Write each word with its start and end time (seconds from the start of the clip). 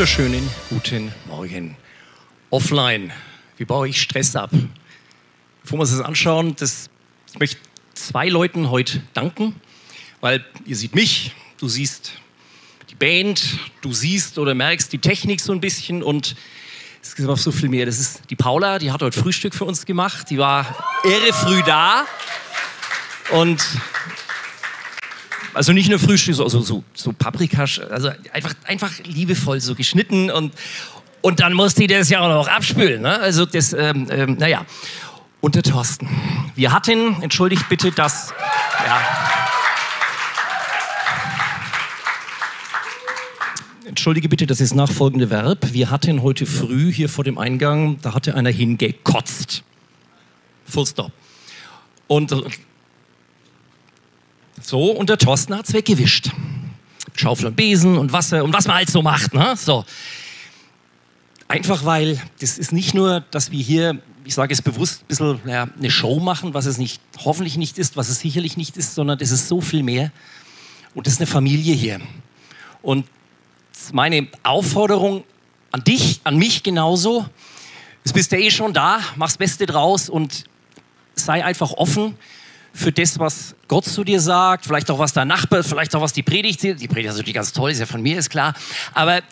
wunderschönen 0.00 0.48
guten 0.70 1.12
Morgen. 1.26 1.76
Offline, 2.48 3.12
wie 3.58 3.66
baue 3.66 3.86
ich 3.86 4.00
Stress 4.00 4.34
ab? 4.34 4.48
Bevor 5.60 5.76
wir 5.76 5.82
uns 5.82 5.90
das 5.90 6.00
anschauen, 6.00 6.56
das, 6.56 6.88
ich 7.30 7.38
möchte 7.38 7.58
zwei 7.92 8.30
Leuten 8.30 8.70
heute 8.70 9.02
danken, 9.12 9.56
weil 10.22 10.42
ihr 10.64 10.74
seht 10.74 10.94
mich, 10.94 11.32
du 11.58 11.68
siehst 11.68 12.12
die 12.88 12.94
Band, 12.94 13.58
du 13.82 13.92
siehst 13.92 14.38
oder 14.38 14.54
merkst 14.54 14.90
die 14.90 15.00
Technik 15.00 15.38
so 15.38 15.52
ein 15.52 15.60
bisschen 15.60 16.02
und 16.02 16.34
es 17.02 17.14
gibt 17.14 17.28
noch 17.28 17.36
so 17.36 17.52
viel 17.52 17.68
mehr. 17.68 17.84
Das 17.84 17.98
ist 17.98 18.22
die 18.30 18.36
Paula, 18.36 18.78
die 18.78 18.92
hat 18.92 19.02
heute 19.02 19.20
Frühstück 19.20 19.54
für 19.54 19.66
uns 19.66 19.84
gemacht, 19.84 20.30
die 20.30 20.38
war 20.38 20.64
irre 21.04 21.34
früh 21.34 21.62
da 21.66 22.06
und 23.32 23.62
also 25.54 25.72
nicht 25.72 25.88
nur 25.88 25.98
Frühstück, 25.98 26.34
so, 26.34 26.48
so, 26.48 26.84
so 26.94 27.12
Paprika, 27.12 27.62
also 27.62 28.10
einfach, 28.32 28.54
einfach 28.64 28.92
liebevoll 29.04 29.60
so 29.60 29.74
geschnitten 29.74 30.30
und, 30.30 30.54
und 31.20 31.40
dann 31.40 31.52
musste 31.52 31.82
die 31.82 31.86
das 31.88 32.08
ja 32.08 32.20
auch 32.20 32.28
noch 32.28 32.48
abspülen. 32.48 33.02
Ne? 33.02 33.18
Also 33.18 33.46
das, 33.46 33.72
ähm, 33.72 34.06
ähm, 34.10 34.36
naja. 34.38 34.64
Und 35.40 35.54
der 35.54 35.62
Thorsten. 35.62 36.08
Wir 36.54 36.72
hatten, 36.72 37.22
entschuldigt 37.22 37.68
bitte, 37.68 37.92
dass, 37.92 38.32
ja. 38.84 39.00
Entschuldige 43.86 44.28
bitte 44.28 44.46
das 44.46 44.60
ist 44.60 44.74
nachfolgende 44.74 45.30
Verb. 45.30 45.72
Wir 45.72 45.90
hatten 45.90 46.22
heute 46.22 46.46
früh 46.46 46.92
hier 46.92 47.08
vor 47.08 47.24
dem 47.24 47.38
Eingang, 47.38 47.98
da 48.02 48.14
hatte 48.14 48.34
einer 48.34 48.50
hingekotzt. 48.50 49.64
Full 50.66 50.86
stop. 50.86 51.12
Und 52.06 52.32
so, 54.60 54.90
und 54.90 55.08
der 55.08 55.18
Thorsten 55.18 55.56
hat 55.56 55.66
es 55.68 55.74
weggewischt. 55.74 56.30
Schaufel 57.14 57.46
und 57.46 57.56
Besen 57.56 57.98
und 57.98 58.12
Wasser 58.12 58.44
und 58.44 58.52
was 58.52 58.66
man 58.66 58.76
halt 58.76 58.90
so 58.90 59.02
macht. 59.02 59.34
Ne? 59.34 59.54
So. 59.56 59.84
Einfach 61.48 61.84
weil 61.84 62.20
das 62.40 62.58
ist 62.58 62.72
nicht 62.72 62.94
nur, 62.94 63.20
dass 63.30 63.50
wir 63.50 63.62
hier, 63.62 64.00
ich 64.24 64.34
sage 64.34 64.52
es 64.52 64.62
bewusst, 64.62 65.02
ein 65.02 65.06
bisschen 65.08 65.40
ja, 65.46 65.68
eine 65.76 65.90
Show 65.90 66.20
machen, 66.20 66.54
was 66.54 66.66
es 66.66 66.78
nicht, 66.78 67.00
hoffentlich 67.24 67.56
nicht 67.56 67.78
ist, 67.78 67.96
was 67.96 68.08
es 68.08 68.20
sicherlich 68.20 68.56
nicht 68.56 68.76
ist, 68.76 68.94
sondern 68.94 69.18
das 69.18 69.30
ist 69.30 69.48
so 69.48 69.60
viel 69.60 69.82
mehr. 69.82 70.12
Und 70.94 71.06
das 71.06 71.14
ist 71.14 71.20
eine 71.20 71.26
Familie 71.26 71.74
hier. 71.74 72.00
Und 72.82 73.06
meine 73.92 74.28
Aufforderung 74.42 75.24
an 75.72 75.84
dich, 75.84 76.20
an 76.24 76.36
mich 76.36 76.62
genauso. 76.62 77.26
Es 78.04 78.12
bist 78.12 78.32
ja 78.32 78.38
eh 78.38 78.50
schon 78.50 78.72
da, 78.72 79.00
mach's 79.16 79.36
Beste 79.36 79.66
draus 79.66 80.08
und 80.08 80.44
sei 81.14 81.44
einfach 81.44 81.72
offen 81.72 82.16
für 82.72 82.92
das, 82.92 83.18
was 83.18 83.54
Gott 83.68 83.84
zu 83.84 84.04
dir 84.04 84.20
sagt, 84.20 84.66
vielleicht 84.66 84.90
auch 84.90 84.98
was 84.98 85.12
dein 85.12 85.28
Nachbar, 85.28 85.62
vielleicht 85.62 85.94
auch 85.94 86.00
was 86.00 86.12
die 86.12 86.22
Predigt, 86.22 86.62
die 86.62 86.74
Predigt 86.88 87.10
ist 87.10 87.16
natürlich 87.16 87.34
ganz 87.34 87.52
toll, 87.52 87.70
ist 87.70 87.80
ja 87.80 87.86
von 87.86 88.02
mir, 88.02 88.18
ist 88.18 88.30
klar, 88.30 88.54
aber 88.94 89.22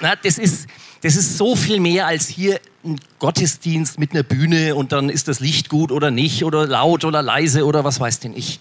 na, 0.00 0.16
das, 0.16 0.38
ist, 0.38 0.66
das 1.02 1.16
ist 1.16 1.36
so 1.36 1.56
viel 1.56 1.80
mehr 1.80 2.06
als 2.06 2.28
hier 2.28 2.60
ein 2.84 2.98
Gottesdienst 3.18 3.98
mit 3.98 4.12
einer 4.12 4.22
Bühne 4.22 4.74
und 4.74 4.92
dann 4.92 5.08
ist 5.10 5.28
das 5.28 5.40
Licht 5.40 5.68
gut 5.68 5.92
oder 5.92 6.10
nicht 6.10 6.44
oder 6.44 6.66
laut 6.66 7.04
oder 7.04 7.22
leise 7.22 7.64
oder 7.66 7.84
was 7.84 8.00
weiß 8.00 8.20
denn 8.20 8.34
ich, 8.34 8.60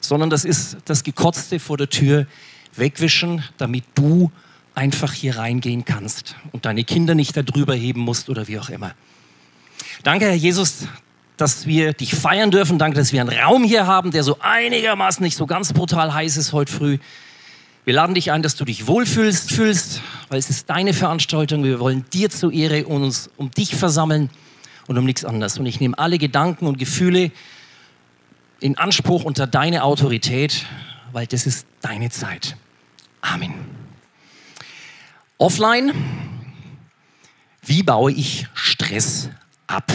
sondern 0.00 0.30
das 0.30 0.44
ist 0.44 0.78
das 0.86 1.04
Gekotzte 1.04 1.60
vor 1.60 1.76
der 1.76 1.90
Tür 1.90 2.26
wegwischen, 2.74 3.44
damit 3.58 3.84
du 3.94 4.30
einfach 4.74 5.12
hier 5.12 5.36
reingehen 5.36 5.84
kannst 5.84 6.36
und 6.52 6.64
deine 6.64 6.84
Kinder 6.84 7.14
nicht 7.14 7.36
darüber 7.36 7.74
heben 7.74 8.00
musst 8.00 8.30
oder 8.30 8.48
wie 8.48 8.58
auch 8.58 8.70
immer. 8.70 8.94
Danke, 10.02 10.26
Herr 10.26 10.34
Jesus, 10.34 10.86
dass 11.40 11.66
wir 11.66 11.92
dich 11.94 12.14
feiern 12.14 12.50
dürfen. 12.50 12.78
Danke, 12.78 12.98
dass 12.98 13.12
wir 13.12 13.20
einen 13.20 13.36
Raum 13.38 13.64
hier 13.64 13.86
haben, 13.86 14.10
der 14.10 14.22
so 14.22 14.36
einigermaßen 14.40 15.22
nicht 15.22 15.36
so 15.36 15.46
ganz 15.46 15.72
brutal 15.72 16.12
heiß 16.12 16.36
ist 16.36 16.52
heute 16.52 16.72
früh. 16.72 16.98
Wir 17.84 17.94
laden 17.94 18.14
dich 18.14 18.30
ein, 18.30 18.42
dass 18.42 18.56
du 18.56 18.64
dich 18.64 18.86
wohlfühlst, 18.86 19.50
fühlst, 19.50 20.02
weil 20.28 20.38
es 20.38 20.50
ist 20.50 20.68
deine 20.68 20.92
Veranstaltung. 20.92 21.64
Wir 21.64 21.80
wollen 21.80 22.04
dir 22.12 22.28
zur 22.28 22.52
Ehre 22.52 22.86
und 22.86 23.02
uns 23.02 23.30
um 23.38 23.50
dich 23.50 23.74
versammeln 23.74 24.28
und 24.86 24.98
um 24.98 25.04
nichts 25.04 25.24
anderes. 25.24 25.58
Und 25.58 25.64
ich 25.64 25.80
nehme 25.80 25.98
alle 25.98 26.18
Gedanken 26.18 26.66
und 26.66 26.78
Gefühle 26.78 27.32
in 28.60 28.76
Anspruch 28.76 29.24
unter 29.24 29.46
deine 29.46 29.82
Autorität, 29.82 30.66
weil 31.12 31.26
das 31.26 31.46
ist 31.46 31.66
deine 31.80 32.10
Zeit. 32.10 32.56
Amen. 33.22 33.54
Offline, 35.38 35.94
wie 37.62 37.82
baue 37.82 38.12
ich 38.12 38.46
Stress 38.52 39.30
ab? 39.66 39.90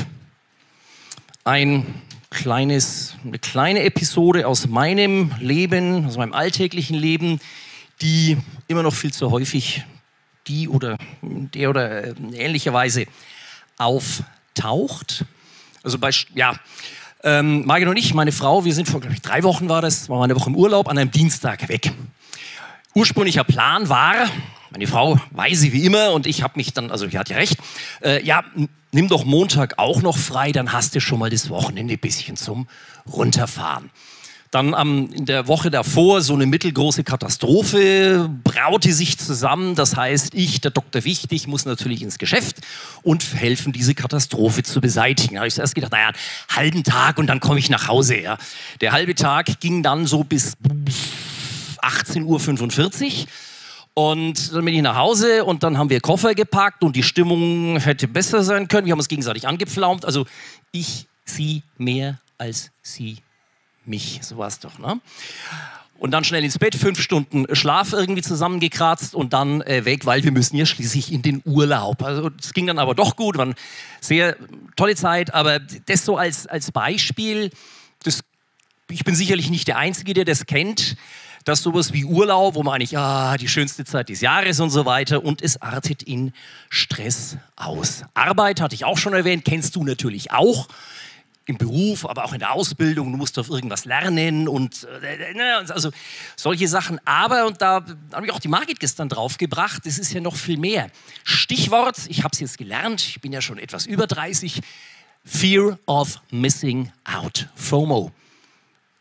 Ein 1.45 1.85
kleines, 2.31 3.15
eine 3.23 3.39
kleine 3.39 3.83
Episode 3.83 4.47
aus 4.47 4.67
meinem 4.67 5.31
Leben, 5.39 6.05
aus 6.05 6.17
meinem 6.17 6.33
alltäglichen 6.33 6.97
Leben, 6.97 7.39
die 8.01 8.37
immer 8.67 8.83
noch 8.83 8.93
viel 8.93 9.13
zu 9.13 9.31
häufig 9.31 9.83
die 10.47 10.67
oder 10.67 10.97
der 11.21 11.69
oder 11.69 12.03
äh, 12.03 12.13
ähnlicherweise 12.33 13.05
auftaucht. 13.77 15.25
Also 15.83 15.97
bei, 15.99 16.09
ja, 16.33 16.55
ähm, 17.23 17.65
Margit 17.65 17.87
und 17.87 17.97
ich, 17.97 18.13
meine 18.13 18.31
Frau, 18.31 18.65
wir 18.65 18.73
sind 18.73 18.87
vor, 18.87 19.01
ich, 19.11 19.21
drei 19.21 19.43
Wochen 19.43 19.69
war 19.69 19.81
das, 19.81 20.09
war 20.09 20.23
eine 20.23 20.35
Woche 20.35 20.49
im 20.49 20.55
Urlaub, 20.55 20.87
an 20.87 20.97
einem 20.97 21.11
Dienstag 21.11 21.69
weg. 21.69 21.91
Ursprünglicher 22.95 23.43
Plan 23.43 23.87
war, 23.87 24.27
meine 24.75 24.87
Frau 24.87 25.17
weiß 25.31 25.61
sie 25.61 25.71
wie 25.71 25.85
immer 25.85 26.11
und 26.11 26.27
ich 26.27 26.43
habe 26.43 26.55
mich 26.57 26.73
dann, 26.73 26.91
also 26.91 27.07
sie 27.07 27.17
hat 27.17 27.29
ja 27.29 27.37
recht, 27.37 27.57
äh, 28.03 28.21
ja, 28.25 28.43
nimm 28.91 29.07
doch 29.07 29.23
Montag 29.23 29.75
auch 29.79 30.01
noch 30.01 30.17
frei, 30.17 30.51
dann 30.51 30.73
hast 30.73 30.93
du 30.95 30.99
schon 30.99 31.19
mal 31.19 31.29
das 31.29 31.49
Wochenende 31.49 31.93
ein 31.93 31.99
bisschen 31.99 32.35
zum 32.35 32.67
Runterfahren. 33.09 33.89
Dann 34.51 34.75
ähm, 34.77 35.11
in 35.13 35.25
der 35.25 35.47
Woche 35.47 35.71
davor 35.71 36.19
so 36.19 36.33
eine 36.33 36.45
mittelgroße 36.45 37.05
Katastrophe 37.05 38.29
braute 38.43 38.91
sich 38.91 39.17
zusammen. 39.17 39.75
Das 39.75 39.95
heißt, 39.95 40.35
ich, 40.35 40.59
der 40.59 40.71
Dr. 40.71 41.05
Wichtig, 41.05 41.47
muss 41.47 41.63
natürlich 41.63 42.01
ins 42.01 42.17
Geschäft 42.17 42.57
und 43.01 43.33
helfen, 43.33 43.71
diese 43.71 43.95
Katastrophe 43.95 44.63
zu 44.63 44.81
beseitigen. 44.81 45.35
Da 45.35 45.39
habe 45.39 45.47
ich 45.47 45.55
zuerst 45.55 45.75
gedacht, 45.75 45.93
naja, 45.93 46.11
halben 46.49 46.83
Tag 46.83 47.17
und 47.17 47.27
dann 47.27 47.39
komme 47.39 47.59
ich 47.59 47.69
nach 47.69 47.87
Hause. 47.87 48.19
Ja. 48.19 48.37
Der 48.81 48.91
halbe 48.91 49.15
Tag 49.15 49.61
ging 49.61 49.83
dann 49.83 50.05
so 50.05 50.25
bis 50.25 50.57
18.45 51.81 53.21
Uhr. 53.21 53.27
Und 53.97 54.53
dann 54.53 54.65
bin 54.65 54.73
ich 54.73 54.81
nach 54.81 54.97
Hause 54.97 55.45
und 55.45 55.63
dann 55.63 55.77
haben 55.77 55.89
wir 55.89 56.01
Koffer 56.01 56.35
gepackt 56.35 56.83
und 56.83 56.97
die 56.97 57.01
Stimmung 57.01 57.79
hätte 57.79 58.09
besser 58.09 58.43
sein 58.43 58.67
können. 58.67 58.85
Wir 58.85 58.91
haben 58.91 58.99
uns 58.99 59.07
gegenseitig 59.07 59.47
angepflaumt. 59.47 60.03
Also 60.03 60.25
ich 60.73 61.07
sie 61.23 61.63
mehr 61.77 62.19
als 62.37 62.71
sie 62.81 63.19
mich. 63.85 64.19
So 64.21 64.37
war 64.37 64.47
es 64.47 64.59
doch, 64.59 64.77
ne? 64.79 64.99
Und 65.97 66.11
dann 66.11 66.25
schnell 66.25 66.43
ins 66.43 66.59
Bett, 66.59 66.75
fünf 66.75 66.99
Stunden 66.99 67.45
Schlaf 67.55 67.93
irgendwie 67.93 68.21
zusammengekratzt 68.21 69.15
und 69.15 69.31
dann 69.31 69.61
äh, 69.61 69.85
weg, 69.85 70.05
weil 70.05 70.25
wir 70.25 70.31
müssen 70.33 70.57
ja 70.57 70.65
schließlich 70.65 71.13
in 71.13 71.21
den 71.21 71.41
Urlaub. 71.45 72.03
Also 72.03 72.31
es 72.37 72.51
ging 72.51 72.67
dann 72.67 72.79
aber 72.79 72.95
doch 72.95 73.15
gut, 73.15 73.37
war 73.37 73.45
eine 73.45 73.55
sehr 74.01 74.35
tolle 74.75 74.97
Zeit, 74.97 75.33
aber 75.33 75.59
das 75.59 76.03
so 76.03 76.17
als, 76.17 76.47
als 76.47 76.73
Beispiel, 76.73 77.49
das, 78.03 78.25
ich 78.89 79.05
bin 79.05 79.15
sicherlich 79.15 79.49
nicht 79.49 79.69
der 79.69 79.77
Einzige, 79.77 80.13
der 80.13 80.25
das 80.25 80.45
kennt 80.45 80.97
dass 81.45 81.61
sowas 81.61 81.93
wie 81.93 82.03
Urlaub, 82.03 82.55
wo 82.55 82.63
man 82.63 82.73
eigentlich, 82.73 82.97
ah, 82.97 83.37
die 83.37 83.47
schönste 83.47 83.85
Zeit 83.85 84.09
des 84.09 84.19
Jahres 84.19 84.59
und 84.59 84.71
so 84.71 84.85
weiter, 84.85 85.23
und 85.23 85.41
es 85.41 85.61
artet 85.61 86.03
in 86.03 86.33
Stress 86.69 87.37
aus. 87.55 88.03
Arbeit 88.15 88.59
hatte 88.59 88.75
ich 88.75 88.83
auch 88.83 88.97
schon 88.97 89.13
erwähnt, 89.13 89.45
kennst 89.45 89.75
du 89.75 89.83
natürlich 89.83 90.31
auch 90.31 90.67
im 91.45 91.59
Beruf, 91.59 92.07
aber 92.07 92.25
auch 92.25 92.33
in 92.33 92.39
der 92.39 92.53
Ausbildung, 92.53 93.11
du 93.11 93.17
musst 93.19 93.37
auf 93.37 93.49
irgendwas 93.49 93.85
lernen 93.85 94.47
und 94.47 94.87
äh, 95.03 95.35
ne, 95.35 95.57
also 95.69 95.91
solche 96.35 96.67
Sachen. 96.67 96.99
Aber, 97.05 97.45
und 97.45 97.61
da 97.61 97.85
habe 98.11 98.25
ich 98.25 98.31
auch 98.31 98.39
die 98.39 98.47
Margit 98.47 98.79
gestern 98.79 99.09
draufgebracht, 99.09 99.85
es 99.85 99.99
ist 99.99 100.11
ja 100.11 100.21
noch 100.21 100.35
viel 100.35 100.57
mehr. 100.57 100.89
Stichwort, 101.23 101.97
ich 102.07 102.23
habe 102.23 102.31
es 102.33 102.39
jetzt 102.39 102.57
gelernt, 102.57 103.01
ich 103.01 103.21
bin 103.21 103.31
ja 103.31 103.41
schon 103.41 103.59
etwas 103.59 103.85
über 103.85 104.07
30, 104.07 104.61
Fear 105.23 105.77
of 105.85 106.19
Missing 106.31 106.91
Out, 107.03 107.47
FOMO. 107.53 108.11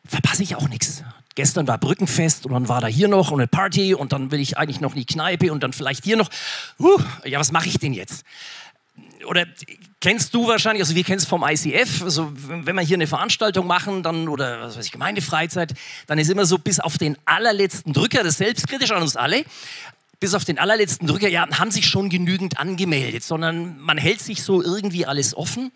Verpasse 0.07 0.43
ich 0.43 0.57
auch 0.57 0.69
nichts 0.69 1.03
gestern 1.35 1.67
war 1.67 1.79
Brückenfest 1.79 2.47
und 2.47 2.53
dann 2.53 2.69
war 2.69 2.81
da 2.81 2.87
hier 2.87 3.09
noch 3.09 3.33
eine 3.33 3.47
Party 3.47 3.95
und 3.95 4.13
dann 4.13 4.31
will 4.31 4.41
ich 4.41 4.57
eigentlich 4.59 4.81
noch 4.81 4.93
in 4.93 5.01
die 5.01 5.07
Kneipe 5.07 5.53
und 5.53 5.63
dann 5.63 5.73
vielleicht 5.73 6.05
hier 6.05 6.17
noch. 6.17 6.31
Uh, 6.79 6.99
ja, 7.25 7.39
was 7.39 7.53
mache 7.53 7.69
ich 7.69 7.79
denn 7.79 7.93
jetzt? 7.93 8.25
Oder 9.27 9.47
kennst 10.01 10.35
du 10.35 10.47
wahrscheinlich, 10.47 10.83
also 10.83 10.95
wir 10.95 11.03
kennen 11.03 11.19
es 11.19 11.25
vom 11.25 11.45
ICF, 11.45 12.03
also 12.03 12.31
wenn 12.35 12.75
wir 12.75 12.83
hier 12.83 12.97
eine 12.97 13.07
Veranstaltung 13.07 13.67
machen, 13.67 14.03
dann 14.03 14.29
oder 14.29 14.61
was 14.61 14.77
weiß 14.77 14.85
ich, 14.85 14.93
Gemeindefreizeit, 14.93 15.73
dann 16.07 16.19
ist 16.19 16.31
immer 16.31 16.45
so 16.45 16.59
bis 16.59 16.79
auf 16.79 16.99
den 16.99 17.17
allerletzten 17.25 17.93
Drücker, 17.93 18.19
das 18.19 18.33
ist 18.35 18.39
selbstkritisch 18.39 18.91
an 18.91 19.03
uns 19.03 19.17
alle, 19.17 19.45
bis 20.21 20.35
auf 20.35 20.45
den 20.45 20.59
allerletzten 20.59 21.09
Drücker, 21.09 21.29
ja, 21.29 21.49
haben 21.59 21.71
sich 21.71 21.87
schon 21.87 22.11
genügend 22.11 22.59
angemeldet, 22.59 23.25
sondern 23.25 23.81
man 23.81 23.99
hält 23.99 24.21
sich 24.21 24.43
so 24.43 24.63
irgendwie 24.63 25.07
alles 25.07 25.35
offen 25.35 25.73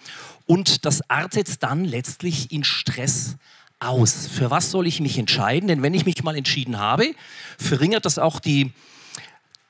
und 0.47 0.85
das 0.85 1.09
artet 1.11 1.63
dann 1.63 1.85
letztlich 1.85 2.53
in 2.53 2.65
Stress 2.65 3.37
aus? 3.81 4.27
Für 4.27 4.51
was 4.51 4.71
soll 4.71 4.87
ich 4.87 5.01
mich 5.01 5.19
entscheiden? 5.19 5.69
Denn 5.69 5.83
wenn 5.83 5.95
ich 5.95 6.05
mich 6.05 6.23
mal 6.23 6.37
entschieden 6.37 6.79
habe, 6.79 7.15
verringert 7.59 8.05
das 8.05 8.19
auch 8.19 8.41
die 8.41 8.73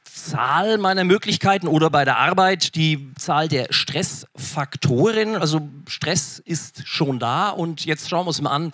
Zahl 0.05 0.79
meiner 0.79 1.05
Möglichkeiten 1.05 1.69
oder 1.69 1.91
bei 1.91 2.05
der 2.05 2.19
Arbeit 2.19 2.75
die 2.75 3.13
Zahl 3.15 3.49
der 3.49 3.69
Stressfaktoren. 3.71 5.37
Also 5.37 5.69
Stress 5.87 6.39
ist 6.39 6.87
schon 6.87 7.19
da 7.19 7.51
und 7.51 7.85
jetzt 7.85 8.09
schauen 8.09 8.25
wir 8.25 8.29
uns 8.29 8.41
mal 8.41 8.51
an, 8.51 8.73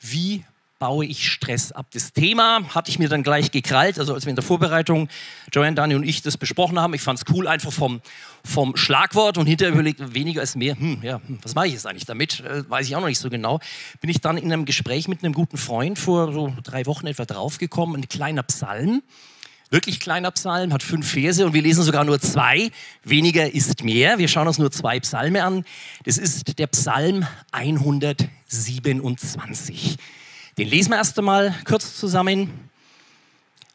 wie 0.00 0.44
baue 0.84 1.06
ich 1.06 1.32
Stress 1.32 1.72
ab? 1.72 1.86
Das 1.94 2.12
Thema 2.12 2.60
hatte 2.74 2.90
ich 2.90 2.98
mir 2.98 3.08
dann 3.08 3.22
gleich 3.22 3.50
gekrallt, 3.50 3.98
also 3.98 4.12
als 4.12 4.26
wir 4.26 4.30
in 4.30 4.36
der 4.36 4.44
Vorbereitung, 4.44 5.08
Joanne, 5.50 5.76
Dani 5.76 5.94
und 5.94 6.02
ich 6.02 6.20
das 6.20 6.36
besprochen 6.36 6.78
haben. 6.78 6.92
Ich 6.92 7.00
fand 7.00 7.18
es 7.18 7.34
cool, 7.34 7.48
einfach 7.48 7.72
vom, 7.72 8.02
vom 8.44 8.76
Schlagwort 8.76 9.38
und 9.38 9.46
hinterher 9.46 9.72
überlegt, 9.72 10.12
weniger 10.12 10.42
ist 10.42 10.56
mehr. 10.56 10.78
Hm, 10.78 10.98
ja, 11.00 11.22
hm, 11.26 11.38
was 11.42 11.54
mache 11.54 11.68
ich 11.68 11.72
jetzt 11.72 11.86
eigentlich 11.86 12.04
damit? 12.04 12.40
Äh, 12.40 12.68
weiß 12.68 12.86
ich 12.86 12.94
auch 12.96 13.00
noch 13.00 13.08
nicht 13.08 13.18
so 13.18 13.30
genau. 13.30 13.60
Bin 14.02 14.10
ich 14.10 14.20
dann 14.20 14.36
in 14.36 14.52
einem 14.52 14.66
Gespräch 14.66 15.08
mit 15.08 15.24
einem 15.24 15.32
guten 15.32 15.56
Freund 15.56 15.98
vor 15.98 16.34
so 16.34 16.52
drei 16.62 16.84
Wochen 16.84 17.06
etwa 17.06 17.24
draufgekommen, 17.24 18.02
ein 18.02 18.06
kleiner 18.06 18.42
Psalm 18.42 19.00
wirklich 19.70 20.00
kleiner 20.00 20.30
Psalm, 20.30 20.72
hat 20.72 20.84
fünf 20.84 21.10
Verse 21.10 21.44
und 21.44 21.52
wir 21.52 21.62
lesen 21.62 21.82
sogar 21.82 22.04
nur 22.04 22.20
zwei. 22.20 22.70
Weniger 23.02 23.52
ist 23.52 23.82
mehr. 23.82 24.18
Wir 24.18 24.28
schauen 24.28 24.46
uns 24.46 24.58
nur 24.58 24.70
zwei 24.70 25.00
Psalme 25.00 25.42
an. 25.42 25.64
Das 26.04 26.16
ist 26.16 26.56
der 26.58 26.68
Psalm 26.68 27.26
127. 27.50 29.98
Den 30.58 30.68
lesen 30.68 30.90
wir 30.90 30.96
erst 30.96 31.18
einmal 31.18 31.54
kurz 31.64 31.98
zusammen. 31.98 32.70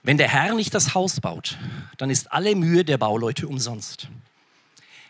Wenn 0.04 0.18
der 0.18 0.30
Herr 0.30 0.56
nicht 0.56 0.74
das 0.74 0.94
Haus 0.94 1.20
baut, 1.20 1.58
dann 1.98 2.10
ist 2.10 2.32
alle 2.32 2.56
Mühe 2.56 2.86
der 2.86 2.98
Bauleute 2.98 3.48
umsonst. 3.48 4.08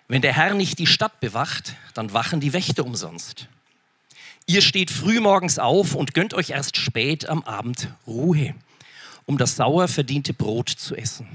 Wenn 0.07 0.21
der 0.21 0.33
Herr 0.33 0.56
nicht 0.56 0.80
die 0.80 0.88
Stadt 0.88 1.19
bewacht, 1.19 1.75
dann 1.94 2.13
wachen 2.13 2.39
die 2.39 2.54
Wächter 2.54 2.86
umsonst. 2.86 3.48
Ihr 4.48 4.62
steht 4.62 4.89
früh 4.89 5.19
morgens 5.19 5.60
auf 5.60 5.94
und 5.94 6.16
gönnt 6.16 6.33
euch 6.33 6.50
erst 6.50 6.77
spät 6.77 7.30
am 7.30 7.44
Abend 7.44 7.89
Ruhe 8.07 8.56
um 9.30 9.38
das 9.38 9.57
sauer 9.57 9.88
verdiente 9.88 10.33
Brot 10.33 10.69
zu 10.69 10.95
essen. 10.95 11.27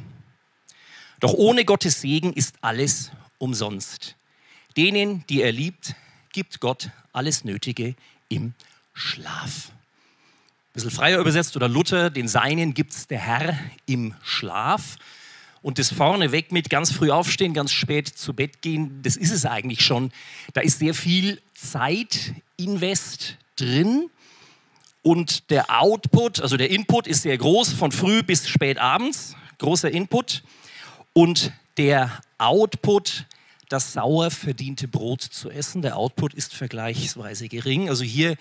Doch 1.20 1.32
ohne 1.32 1.64
Gottes 1.64 2.00
Segen 2.00 2.32
ist 2.32 2.56
alles 2.60 3.12
umsonst. 3.38 4.16
Denen, 4.76 5.24
die 5.28 5.42
er 5.42 5.52
liebt, 5.52 5.94
gibt 6.32 6.58
Gott 6.58 6.90
alles 7.12 7.44
Nötige 7.44 7.94
im 8.28 8.54
Schlaf. 8.94 9.70
Bisschen 10.74 10.90
freier 10.90 11.20
übersetzt 11.20 11.54
oder 11.54 11.68
Luther, 11.68 12.10
den 12.10 12.26
Seinen 12.26 12.74
gibt's 12.74 13.06
der 13.06 13.20
Herr 13.20 13.56
im 13.86 14.12
Schlaf. 14.24 14.96
Und 15.62 15.78
das 15.78 15.92
vorneweg 15.92 16.50
mit 16.50 16.68
ganz 16.68 16.90
früh 16.90 17.12
aufstehen, 17.12 17.54
ganz 17.54 17.70
spät 17.70 18.08
zu 18.08 18.34
Bett 18.34 18.60
gehen, 18.60 19.00
das 19.02 19.16
ist 19.16 19.30
es 19.30 19.46
eigentlich 19.46 19.84
schon. 19.84 20.10
Da 20.52 20.62
ist 20.62 20.80
sehr 20.80 20.92
viel 20.92 21.40
Zeit, 21.54 22.34
Invest 22.56 23.38
drin. 23.54 24.10
Und 25.02 25.48
der 25.50 25.80
Output, 25.80 26.40
also 26.40 26.56
der 26.56 26.70
Input 26.70 27.06
ist 27.06 27.22
sehr 27.22 27.38
groß, 27.38 27.72
von 27.72 27.92
früh 27.92 28.24
bis 28.24 28.48
spät 28.48 28.78
abends, 28.78 29.36
großer 29.58 29.92
Input. 29.92 30.42
Und 31.12 31.52
der 31.76 32.10
Output, 32.38 33.26
das 33.68 33.92
sauer 33.92 34.32
verdiente 34.32 34.88
Brot 34.88 35.22
zu 35.22 35.50
essen, 35.50 35.82
der 35.82 35.96
Output 35.96 36.34
ist 36.34 36.52
vergleichsweise 36.52 37.48
gering. 37.48 37.88
Also 37.88 38.02
hier 38.02 38.36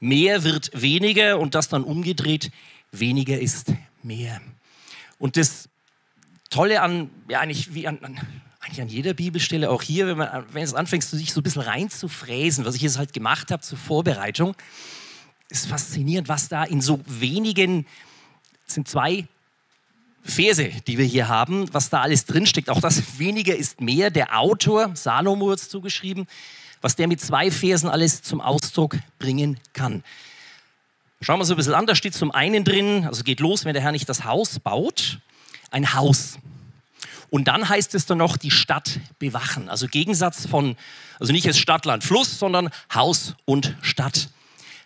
mehr 0.00 0.44
wird 0.44 0.70
weniger 0.74 1.38
und 1.38 1.54
das 1.54 1.68
dann 1.68 1.84
umgedreht, 1.84 2.50
weniger 2.92 3.38
ist 3.38 3.72
mehr. 4.02 4.40
Und 5.18 5.36
das 5.36 5.68
Tolle 6.50 6.82
an, 6.82 7.10
ja 7.28 7.40
eigentlich 7.40 7.74
wie 7.74 7.88
an, 7.88 7.98
an 8.02 8.20
eigentlich 8.66 8.82
an 8.82 8.88
jeder 8.88 9.14
Bibelstelle, 9.14 9.70
auch 9.70 9.82
hier, 9.82 10.08
wenn, 10.08 10.18
man, 10.18 10.44
wenn 10.52 10.62
es 10.62 10.74
anfängst, 10.74 11.10
sich 11.10 11.32
so 11.32 11.40
ein 11.40 11.44
bisschen 11.44 11.62
reinzufräsen, 11.62 12.64
was 12.64 12.74
ich 12.74 12.82
jetzt 12.82 12.98
halt 12.98 13.12
gemacht 13.12 13.50
habe 13.50 13.62
zur 13.62 13.78
Vorbereitung, 13.78 14.56
ist 15.48 15.68
faszinierend, 15.68 16.28
was 16.28 16.48
da 16.48 16.64
in 16.64 16.80
so 16.80 17.00
wenigen, 17.06 17.86
sind 18.66 18.88
zwei 18.88 19.26
Verse, 20.24 20.68
die 20.88 20.98
wir 20.98 21.04
hier 21.04 21.28
haben, 21.28 21.72
was 21.72 21.90
da 21.90 22.00
alles 22.00 22.24
drinsteckt. 22.24 22.68
Auch 22.68 22.80
das 22.80 23.02
weniger 23.18 23.54
ist 23.54 23.80
mehr. 23.80 24.10
Der 24.10 24.36
Autor, 24.38 24.90
Salomo 24.96 25.52
hat 25.52 25.60
es 25.60 25.68
zugeschrieben, 25.68 26.26
was 26.80 26.96
der 26.96 27.08
mit 27.08 27.20
zwei 27.20 27.50
Versen 27.50 27.88
alles 27.88 28.22
zum 28.22 28.40
Ausdruck 28.40 28.96
bringen 29.18 29.58
kann. 29.72 30.04
Schauen 31.20 31.38
wir 31.38 31.44
so 31.44 31.54
ein 31.54 31.56
bisschen 31.56 31.74
an. 31.74 31.86
Da 31.86 31.94
steht 31.94 32.14
zum 32.14 32.30
einen 32.30 32.64
drin, 32.64 33.06
also 33.06 33.24
geht 33.24 33.40
los, 33.40 33.64
wenn 33.64 33.72
der 33.72 33.82
Herr 33.82 33.92
nicht 33.92 34.08
das 34.08 34.24
Haus 34.24 34.58
baut, 34.58 35.18
ein 35.70 35.94
Haus. 35.94 36.38
Und 37.30 37.48
dann 37.48 37.68
heißt 37.68 37.94
es 37.94 38.06
dann 38.06 38.18
noch 38.18 38.36
die 38.36 38.50
Stadt 38.50 39.00
bewachen. 39.18 39.68
Also 39.68 39.88
Gegensatz 39.88 40.46
von, 40.46 40.76
also 41.18 41.32
nicht 41.32 41.46
als 41.46 41.58
Stadt, 41.58 41.84
Land, 41.84 42.04
Fluss, 42.04 42.38
sondern 42.38 42.70
Haus 42.94 43.34
und 43.44 43.76
Stadt. 43.80 44.28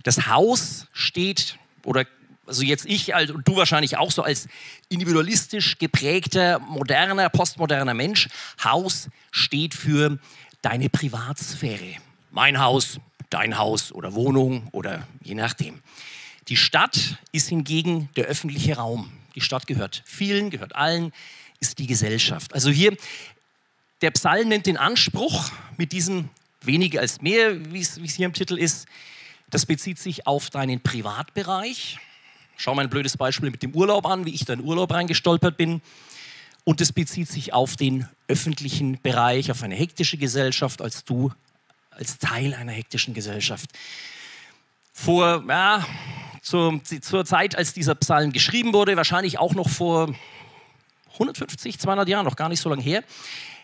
Das 0.05 0.27
Haus 0.27 0.87
steht, 0.93 1.59
oder 1.85 2.07
also 2.47 2.63
jetzt 2.63 2.87
ich 2.87 3.15
also 3.15 3.35
du 3.35 3.57
wahrscheinlich 3.57 3.97
auch 3.97 4.11
so 4.11 4.23
als 4.23 4.49
individualistisch 4.89 5.79
geprägter, 5.79 6.59
moderner, 6.59 7.29
postmoderner 7.29 7.95
Mensch, 7.95 8.29
Haus 8.65 9.09
steht 9.31 9.75
für 9.75 10.19
deine 10.63 10.89
Privatsphäre. 10.89 11.97
Mein 12.31 12.61
Haus, 12.61 13.01
dein 13.31 13.59
Haus 13.59 13.93
oder 13.93 14.15
Wohnung 14.15 14.69
oder 14.73 15.07
je 15.23 15.35
nachdem. 15.35 15.81
Die 16.49 16.57
Stadt 16.57 17.19
ist 17.33 17.49
hingegen 17.49 18.09
der 18.17 18.27
öffentliche 18.27 18.77
Raum. 18.77 19.11
Die 19.35 19.41
Stadt 19.41 19.67
gehört 19.67 20.03
vielen, 20.05 20.51
gehört 20.51 20.75
allen, 20.75 21.13
ist 21.61 21.79
die 21.79 21.87
Gesellschaft. 21.87 22.55
Also 22.55 22.71
hier, 22.71 22.97
der 24.03 24.11
Psalm 24.13 24.49
nennt 24.49 24.67
den 24.67 24.77
Anspruch 24.77 25.51
mit 25.77 25.93
diesem 25.93 26.29
weniger 26.63 27.01
als 27.01 27.21
mehr, 27.23 27.73
wie 27.73 27.81
es 27.81 27.97
hier 27.97 28.27
im 28.27 28.33
Titel 28.33 28.57
ist, 28.57 28.87
das 29.51 29.67
bezieht 29.67 29.99
sich 29.99 30.27
auf 30.27 30.51
deinen 30.51 30.81
Privatbereich. 30.81 31.99
Schau 32.57 32.75
mal 32.75 32.83
ein 32.83 32.91
blödes 32.91 33.17
Beispiel 33.17 33.51
mit 33.51 33.63
dem 33.63 33.75
Urlaub 33.75 34.07
an, 34.07 34.27
wie 34.27 34.35
ich 34.35 34.45
da 34.45 34.53
in 34.53 34.61
Urlaub 34.61 34.93
reingestolpert 34.93 35.57
bin. 35.57 35.81
Und 36.65 36.81
es 36.81 36.93
bezieht 36.93 37.29
sich 37.29 37.53
auf 37.53 37.77
den 37.77 38.09
öffentlichen 38.29 39.01
Bereich, 39.03 39.51
auf 39.51 39.63
eine 39.63 39.75
hektische 39.75 40.17
Gesellschaft, 40.17 40.83
als 40.83 41.05
du 41.05 41.33
als 41.91 42.19
Teil 42.19 42.55
einer 42.55 42.73
hektischen 42.73 43.15
Gesellschaft. 43.15 43.71
Vor, 44.93 45.45
ja, 45.49 45.87
zur, 46.43 46.81
zur 46.85 47.25
Zeit, 47.25 47.57
als 47.57 47.75
dieser 47.75 47.95
Psalm 47.95 48.33
geschrieben 48.33 48.73
wurde, 48.73 48.97
wahrscheinlich 48.97 49.39
auch 49.39 49.55
noch 49.55 49.69
vor 49.69 50.15
150, 51.15 51.79
200 51.79 52.09
Jahren, 52.09 52.25
noch 52.25 52.37
gar 52.37 52.49
nicht 52.49 52.61
so 52.61 52.71
lange 52.71 52.83
her, 52.83 53.05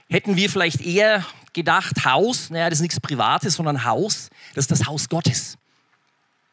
hätten 0.08 0.36
wir 0.36 0.50
vielleicht 0.50 0.80
eher 0.80 1.24
gedacht, 1.52 2.04
Haus, 2.04 2.50
naja, 2.50 2.68
das 2.68 2.78
ist 2.78 2.82
nichts 2.82 3.00
Privates, 3.00 3.54
sondern 3.54 3.84
Haus, 3.84 4.28
das 4.54 4.64
ist 4.64 4.70
das 4.70 4.86
Haus 4.86 5.08
Gottes. 5.08 5.56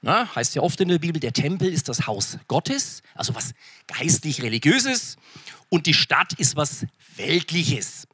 Na, 0.05 0.35
heißt 0.35 0.53
ja 0.55 0.61
oft 0.61 0.81
in 0.81 0.89
der 0.89 0.99
Bibel, 0.99 1.21
der 1.21 1.31
Tempel 1.31 1.71
ist 1.71 1.87
das 1.87 2.07
Haus 2.07 2.37
Gottes, 2.49 3.01
also 3.15 3.35
was 3.35 3.53
geistlich-religiöses. 3.87 5.15
Und 5.69 5.85
die 5.85 5.93
Stadt 5.93 6.33
ist 6.33 6.57
was 6.57 6.85
Weltliches. 7.15 8.05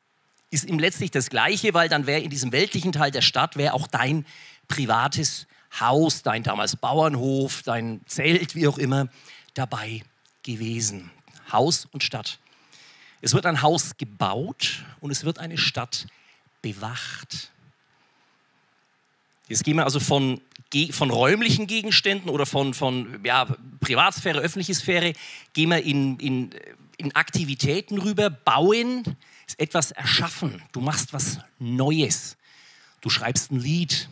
Ist 0.52 0.66
ihm 0.66 0.78
letztlich 0.78 1.10
das 1.10 1.32
Gleiche, 1.32 1.74
weil 1.74 1.90
dann 1.90 2.06
wäre 2.06 2.22
in 2.22 2.30
diesem 2.30 2.52
weltlichen 2.52 2.92
Teil 2.92 3.10
der 3.10 3.22
Stadt 3.22 3.58
wäre 3.58 3.74
auch 3.74 3.88
dein 3.88 4.28
privates 4.68 5.48
Haus, 5.80 6.22
dein 6.22 6.44
damals 6.44 6.76
Bauernhof, 6.76 7.64
dein 7.64 8.02
Zelt, 8.06 8.54
wie 8.54 8.68
auch 8.68 8.78
immer, 8.78 9.08
dabei 9.56 10.04
gewesen. 10.44 11.10
Haus 11.52 11.88
und 11.92 12.04
Stadt. 12.04 12.38
Es 13.22 13.34
wird 13.34 13.48
ein 13.48 13.64
Haus 13.64 13.98
gebaut 13.98 14.86
und 15.02 15.10
es 15.10 15.24
wird 15.24 15.40
eine 15.40 15.58
Stadt 15.58 16.06
bewacht. 16.62 17.52
Jetzt 19.48 19.64
gehen 19.64 19.78
wir 19.78 19.86
also 19.86 20.00
von, 20.00 20.40
von 20.92 21.10
räumlichen 21.10 21.68
Gegenständen 21.68 22.30
oder 22.30 22.46
von, 22.46 22.74
von 22.74 23.20
ja, 23.24 23.48
Privatsphäre, 23.80 24.40
öffentliche 24.40 24.76
Sphäre, 24.76 25.14
gehen 25.54 25.70
wir 25.70 25.84
in, 25.84 26.18
in, 26.20 26.50
in 26.98 27.16
Aktivitäten 27.16 27.98
rüber. 27.98 28.30
Bauen 28.30 29.04
ist 29.48 29.60
etwas 29.60 29.92
erschaffen. 29.92 30.62
Du 30.72 30.82
machst 30.82 31.12
was 31.14 31.40
Neues. 31.58 32.38
Du 33.02 33.10
schreibst 33.10 33.52
ein 33.52 33.60
Lied. 33.60 34.10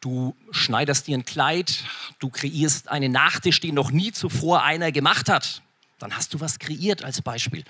Du 0.00 0.36
schneiderst 0.50 1.06
dir 1.06 1.18
ein 1.18 1.24
Kleid. 1.24 1.84
Du 2.18 2.30
kreierst 2.30 2.88
einen 2.88 3.12
Nachtisch, 3.12 3.60
den 3.60 3.74
noch 3.74 3.90
nie 3.90 4.12
zuvor 4.12 4.62
einer 4.62 4.92
gemacht 4.92 5.28
hat. 5.28 5.62
Dann 5.98 6.16
hast 6.16 6.32
du 6.32 6.40
was 6.40 6.58
kreiert 6.58 7.02
als 7.02 7.22
Beispiel. 7.22 7.64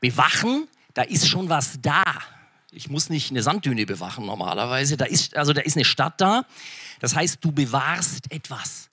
Bewachen, 0.00 0.68
da 0.94 1.02
ist 1.02 1.28
schon 1.28 1.48
was 1.48 1.80
da. 1.80 2.02
Ich 2.76 2.90
muss 2.90 3.08
nicht 3.08 3.30
eine 3.30 3.42
Sanddüne 3.42 3.86
bewachen 3.86 4.26
normalerweise. 4.26 4.96
Da 4.96 5.04
ist, 5.04 5.36
also 5.36 5.52
da 5.52 5.60
ist 5.60 5.76
eine 5.76 5.84
Stadt 5.84 6.20
da. 6.20 6.44
Das 6.98 7.14
heißt, 7.14 7.38
du 7.40 7.52
bewahrst 7.52 8.32
etwas. 8.32 8.90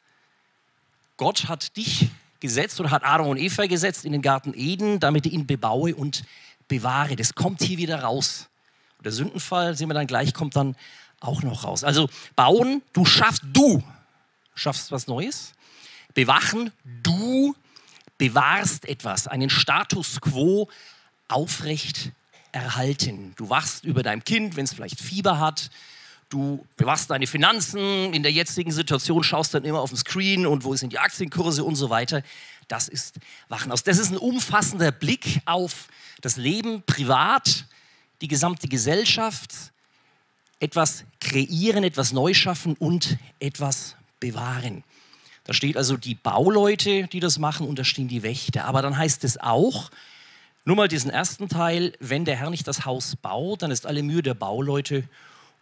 Gott 1.18 1.48
hat 1.48 1.76
dich 1.78 2.10
gesetzt 2.40 2.80
oder 2.80 2.92
hat 2.92 3.04
Adam 3.04 3.28
und 3.28 3.38
Eva 3.38 3.66
gesetzt 3.66 4.06
in 4.06 4.12
den 4.12 4.22
Garten 4.22 4.54
Eden, 4.56 5.00
damit 5.00 5.26
er 5.26 5.32
ihn 5.32 5.48
bebaue 5.48 5.96
und 5.96 6.24
bewahre. 6.68 7.16
Das 7.16 7.34
kommt 7.34 7.64
hier 7.64 7.78
wieder 7.78 8.04
raus. 8.04 8.50
Und 8.98 9.06
der 9.06 9.14
Sündenfall, 9.14 9.76
sehen 9.76 9.90
wir 9.90 9.96
dann 9.96 10.08
gleich, 10.08 10.34
kommt 10.34 10.56
dann 10.56 10.76
auch 11.20 11.42
noch 11.42 11.64
raus. 11.64 11.84
Also 11.84 12.08
bauen, 12.36 12.84
du 12.94 13.06
schaffst, 13.06 13.42
du 13.52 13.84
schaffst 14.54 14.92
was 14.92 15.08
Neues. 15.08 15.54
Bewachen, 16.14 16.72
du 17.02 17.56
bewahrst 18.20 18.88
etwas, 18.88 19.28
einen 19.28 19.50
Status 19.50 20.22
quo 20.22 20.70
aufrecht 21.28 22.12
erhalten. 22.52 23.34
Du 23.36 23.50
wachst 23.50 23.84
über 23.84 24.04
deinem 24.04 24.24
Kind, 24.24 24.56
wenn 24.56 24.66
es 24.66 24.74
vielleicht 24.74 25.00
Fieber 25.00 25.40
hat. 25.40 25.70
Du 26.30 26.66
bewachst 26.78 27.10
deine 27.10 27.28
Finanzen. 27.28 28.14
In 28.14 28.24
der 28.24 28.32
jetzigen 28.32 28.72
Situation 28.72 29.24
schaust 29.24 29.54
dann 29.54 29.66
immer 29.66 29.82
auf 29.82 29.90
den 29.90 29.98
Screen 29.98 30.48
und 30.48 30.64
wo 30.64 30.76
sind 30.76 30.94
die 30.94 31.00
Aktienkurse 31.00 31.64
und 31.64 31.76
so 31.76 31.90
weiter. 31.90 32.24
Das 32.68 32.88
ist 32.88 33.16
Wachen 33.50 33.72
aus. 33.72 33.84
Das 33.84 33.98
ist 33.98 34.12
ein 34.12 34.18
umfassender 34.18 34.92
Blick 34.92 35.42
auf 35.46 35.88
das 36.22 36.38
Leben 36.38 36.84
privat, 36.84 37.66
die 38.22 38.28
gesamte 38.28 38.68
Gesellschaft, 38.68 39.52
etwas 40.60 41.04
kreieren, 41.20 41.84
etwas 41.84 42.14
neu 42.14 42.34
schaffen 42.34 42.76
und 42.76 43.18
etwas 43.40 43.96
bewahren. 44.20 44.84
Da 45.44 45.54
steht 45.54 45.76
also 45.76 45.98
die 45.98 46.16
Bauleute, 46.16 47.08
die 47.08 47.20
das 47.20 47.40
machen, 47.40 47.68
und 47.68 47.80
da 47.80 47.84
stehen 47.84 48.08
die 48.08 48.24
Wächter. 48.24 48.66
Aber 48.66 48.82
dann 48.82 48.98
heißt 48.98 49.24
es 49.24 49.38
auch, 49.38 49.90
nur 50.64 50.76
mal 50.76 50.88
diesen 50.88 51.10
ersten 51.10 51.50
Teil, 51.50 51.94
wenn 52.00 52.26
der 52.26 52.36
Herr 52.36 52.50
nicht 52.50 52.68
das 52.68 52.86
Haus 52.86 53.16
baut, 53.16 53.62
dann 53.64 53.72
ist 53.72 53.86
alle 53.86 54.04
Mühe 54.04 54.22
der 54.22 54.36
Bauleute 54.36 55.04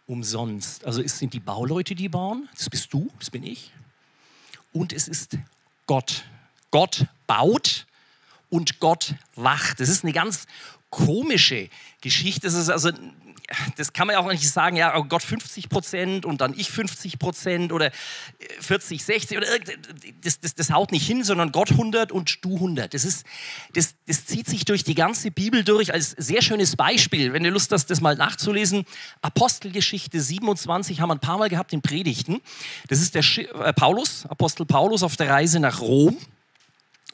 umsonst. 0.06 0.84
Also 0.84 1.02
es 1.02 1.18
sind 1.18 1.32
die 1.32 1.40
Bauleute, 1.40 1.94
die 1.94 2.08
bauen, 2.08 2.48
das 2.54 2.68
bist 2.68 2.92
du, 2.92 3.10
das 3.18 3.30
bin 3.30 3.42
ich. 3.42 3.72
Und 4.72 4.92
es 4.92 5.08
ist 5.08 5.38
Gott. 5.86 6.24
Gott 6.70 7.06
baut 7.26 7.86
und 8.48 8.78
Gott 8.80 9.14
wacht. 9.34 9.80
Das 9.80 9.88
ist 9.88 10.04
eine 10.04 10.12
ganz 10.12 10.46
komische 10.90 11.68
Geschichte. 12.00 12.42
Das 12.42 12.54
ist 12.54 12.68
also 12.68 12.90
das 13.76 13.92
kann 13.92 14.06
man 14.06 14.14
ja 14.14 14.20
auch 14.20 14.30
nicht 14.30 14.48
sagen, 14.48 14.76
ja, 14.76 14.96
oh 14.96 15.04
Gott 15.04 15.22
50 15.22 15.68
Prozent 15.68 16.24
und 16.24 16.40
dann 16.40 16.54
ich 16.56 16.70
50 16.70 17.18
Prozent 17.18 17.72
oder 17.72 17.90
40, 18.60 19.00
äh, 19.00 19.02
60 19.02 19.36
oder 19.38 19.46
das, 20.22 20.40
das, 20.40 20.54
das 20.54 20.70
haut 20.70 20.92
nicht 20.92 21.06
hin, 21.06 21.24
sondern 21.24 21.50
Gott 21.52 21.72
100 21.72 22.12
und 22.12 22.44
du 22.44 22.54
100. 22.54 22.94
Das, 22.94 23.04
ist, 23.04 23.26
das, 23.74 23.94
das 24.06 24.26
zieht 24.26 24.46
sich 24.46 24.64
durch 24.64 24.84
die 24.84 24.94
ganze 24.94 25.30
Bibel 25.30 25.64
durch 25.64 25.92
als 25.92 26.10
sehr 26.10 26.42
schönes 26.42 26.76
Beispiel. 26.76 27.32
Wenn 27.32 27.42
du 27.42 27.50
Lust 27.50 27.72
hast, 27.72 27.86
das 27.90 28.00
mal 28.00 28.16
nachzulesen, 28.16 28.84
Apostelgeschichte 29.22 30.20
27 30.20 31.00
haben 31.00 31.08
wir 31.08 31.14
ein 31.14 31.20
paar 31.20 31.38
Mal 31.38 31.48
gehabt 31.48 31.72
in 31.72 31.82
Predigten. 31.82 32.40
Das 32.88 33.00
ist 33.00 33.14
der 33.14 33.22
Sch 33.22 33.38
äh, 33.38 33.72
Paulus, 33.72 34.26
Apostel 34.26 34.64
Paulus 34.66 35.02
auf 35.02 35.16
der 35.16 35.30
Reise 35.30 35.60
nach 35.60 35.80
Rom. 35.80 36.16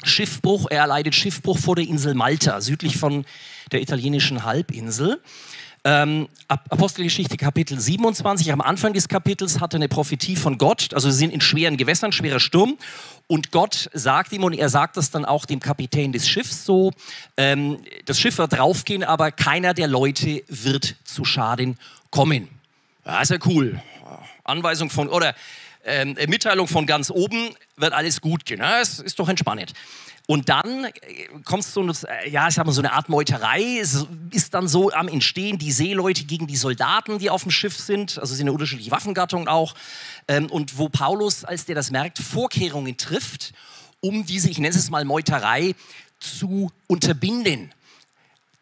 Schiffbruch, 0.05 0.67
er 0.71 0.81
erleidet 0.81 1.15
Schiffbruch 1.15 1.59
vor 1.59 1.75
der 1.75 1.87
Insel 1.87 2.13
Malta, 2.13 2.61
südlich 2.61 2.99
von 2.99 3.25
der 3.73 3.81
italienischen 3.81 4.45
Halbinsel. 4.45 5.23
Ähm, 5.89 6.27
Apostelgeschichte 6.49 7.37
Kapitel 7.37 7.79
27, 7.79 8.51
am 8.53 8.61
Anfang 8.61 8.93
des 8.93 9.07
Kapitels 9.07 9.61
hat 9.61 9.73
er 9.73 9.77
eine 9.77 9.89
Prophetie 9.89 10.35
von 10.35 10.59
Gott, 10.59 10.93
also 10.93 11.09
sie 11.09 11.19
sind 11.19 11.33
in 11.33 11.41
schweren 11.41 11.77
Gewässern, 11.77 12.11
schwerer 12.11 12.41
Sturm 12.41 12.77
und 13.29 13.53
Gott 13.53 13.89
sagt 13.93 14.33
ihm 14.33 14.43
und 14.43 14.53
er 14.53 14.69
sagt 14.69 14.97
das 14.97 15.13
dann 15.13 15.25
auch 15.25 15.45
dem 15.45 15.61
Kapitän 15.61 16.11
des 16.11 16.29
Schiffs 16.29 16.65
so, 16.65 16.91
ähm, 17.37 17.79
das 18.05 18.19
Schiff 18.19 18.37
wird 18.39 18.55
draufgehen, 18.55 19.05
aber 19.05 19.31
keiner 19.31 19.75
der 19.75 19.87
Leute 19.87 20.43
wird 20.49 20.97
zu 21.05 21.25
Schaden 21.25 21.79
kommen. 22.11 22.49
Ja, 23.05 23.21
ist 23.21 23.31
ja 23.31 23.39
cool. 23.45 23.81
Anweisung 24.43 24.91
von, 24.91 25.09
oder 25.09 25.37
ähm, 25.85 26.17
Mitteilung 26.27 26.67
von 26.67 26.87
ganz 26.87 27.13
oben, 27.13 27.51
wird 27.77 27.93
alles 27.93 28.21
gut 28.21 28.45
gehen. 28.45 28.59
Ja, 28.59 28.81
das 28.81 28.99
ist 28.99 29.21
doch 29.21 29.29
entspannend. 29.29 29.73
Und 30.27 30.49
dann 30.49 30.85
äh, 30.85 30.93
kommst 31.45 31.75
du, 31.77 31.89
äh, 31.89 32.29
ja, 32.29 32.49
ich 32.49 32.59
habe 32.59 32.73
so 32.73 32.81
eine 32.81 32.93
Art 32.93 33.09
Meuterei. 33.09 33.79
Es 33.81 34.07
ist 34.31 34.55
dann 34.55 34.67
so 34.67 34.91
am 34.91 35.09
Entstehen 35.09 35.59
die 35.59 35.71
Seeleute 35.71 36.25
gegen 36.25 36.47
die 36.49 36.57
Soldaten, 36.57 37.19
die 37.19 37.31
auf 37.31 37.43
dem 37.43 37.53
Schiff 37.53 37.79
sind. 37.79 38.19
Also 38.19 38.35
sind 38.35 38.45
eine 38.45 38.53
unterschiedliche 38.53 38.91
Waffengattungen 38.91 39.47
auch. 39.47 39.75
Ähm, 40.27 40.51
und 40.51 40.79
wo 40.79 40.89
Paulus, 40.89 41.45
als 41.45 41.65
der 41.65 41.77
das 41.77 41.91
merkt, 41.91 42.19
Vorkehrungen 42.19 42.97
trifft, 42.97 43.55
um 44.01 44.27
diese, 44.27 44.51
ich 44.51 44.59
nenne 44.59 44.75
es 44.75 44.91
mal 44.91 45.05
Meuterei, 45.05 45.75
zu 46.19 46.73
unterbinden. 46.89 47.73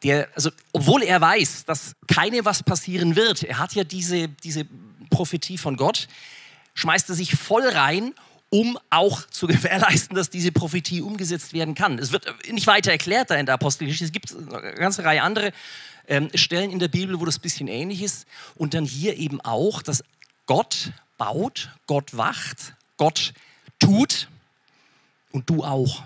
Der, 0.02 0.28
also, 0.34 0.50
obwohl 0.72 1.02
er 1.02 1.20
weiß, 1.20 1.64
dass 1.64 1.94
keine 2.06 2.44
was 2.44 2.62
passieren 2.62 3.16
wird, 3.16 3.42
er 3.42 3.58
hat 3.58 3.74
ja 3.74 3.84
diese, 3.84 4.28
diese 4.28 4.66
Prophetie 5.08 5.56
von 5.56 5.76
Gott, 5.76 6.08
schmeißt 6.74 7.08
er 7.08 7.14
sich 7.14 7.34
voll 7.34 7.66
rein 7.66 8.12
um 8.50 8.78
auch 8.90 9.26
zu 9.28 9.46
gewährleisten, 9.46 10.14
dass 10.14 10.30
diese 10.30 10.52
Prophetie 10.52 11.00
umgesetzt 11.00 11.52
werden 11.52 11.74
kann. 11.74 11.98
Es 11.98 12.12
wird 12.12 12.26
nicht 12.50 12.66
weiter 12.66 12.92
erklärt 12.92 13.30
da 13.30 13.34
in 13.34 13.46
der 13.46 13.54
Apostelgeschichte. 13.54 14.04
Es 14.04 14.12
gibt 14.12 14.34
eine 14.34 14.74
ganze 14.74 15.04
Reihe 15.04 15.22
andere 15.22 15.52
ähm, 16.06 16.30
Stellen 16.34 16.70
in 16.70 16.78
der 16.78 16.88
Bibel, 16.88 17.18
wo 17.20 17.24
das 17.24 17.38
ein 17.38 17.42
bisschen 17.42 17.68
ähnlich 17.68 18.02
ist. 18.02 18.26
Und 18.54 18.74
dann 18.74 18.84
hier 18.84 19.16
eben 19.16 19.40
auch, 19.40 19.82
dass 19.82 20.04
Gott 20.46 20.92
baut, 21.16 21.70
Gott 21.86 22.16
wacht, 22.16 22.74
Gott 22.96 23.32
tut 23.78 24.28
und 25.32 25.48
du 25.50 25.64
auch. 25.64 26.04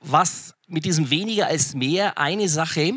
Was 0.00 0.54
mit 0.66 0.84
diesem 0.84 1.10
weniger 1.10 1.46
als 1.46 1.74
mehr 1.74 2.18
eine 2.18 2.48
Sache 2.48 2.94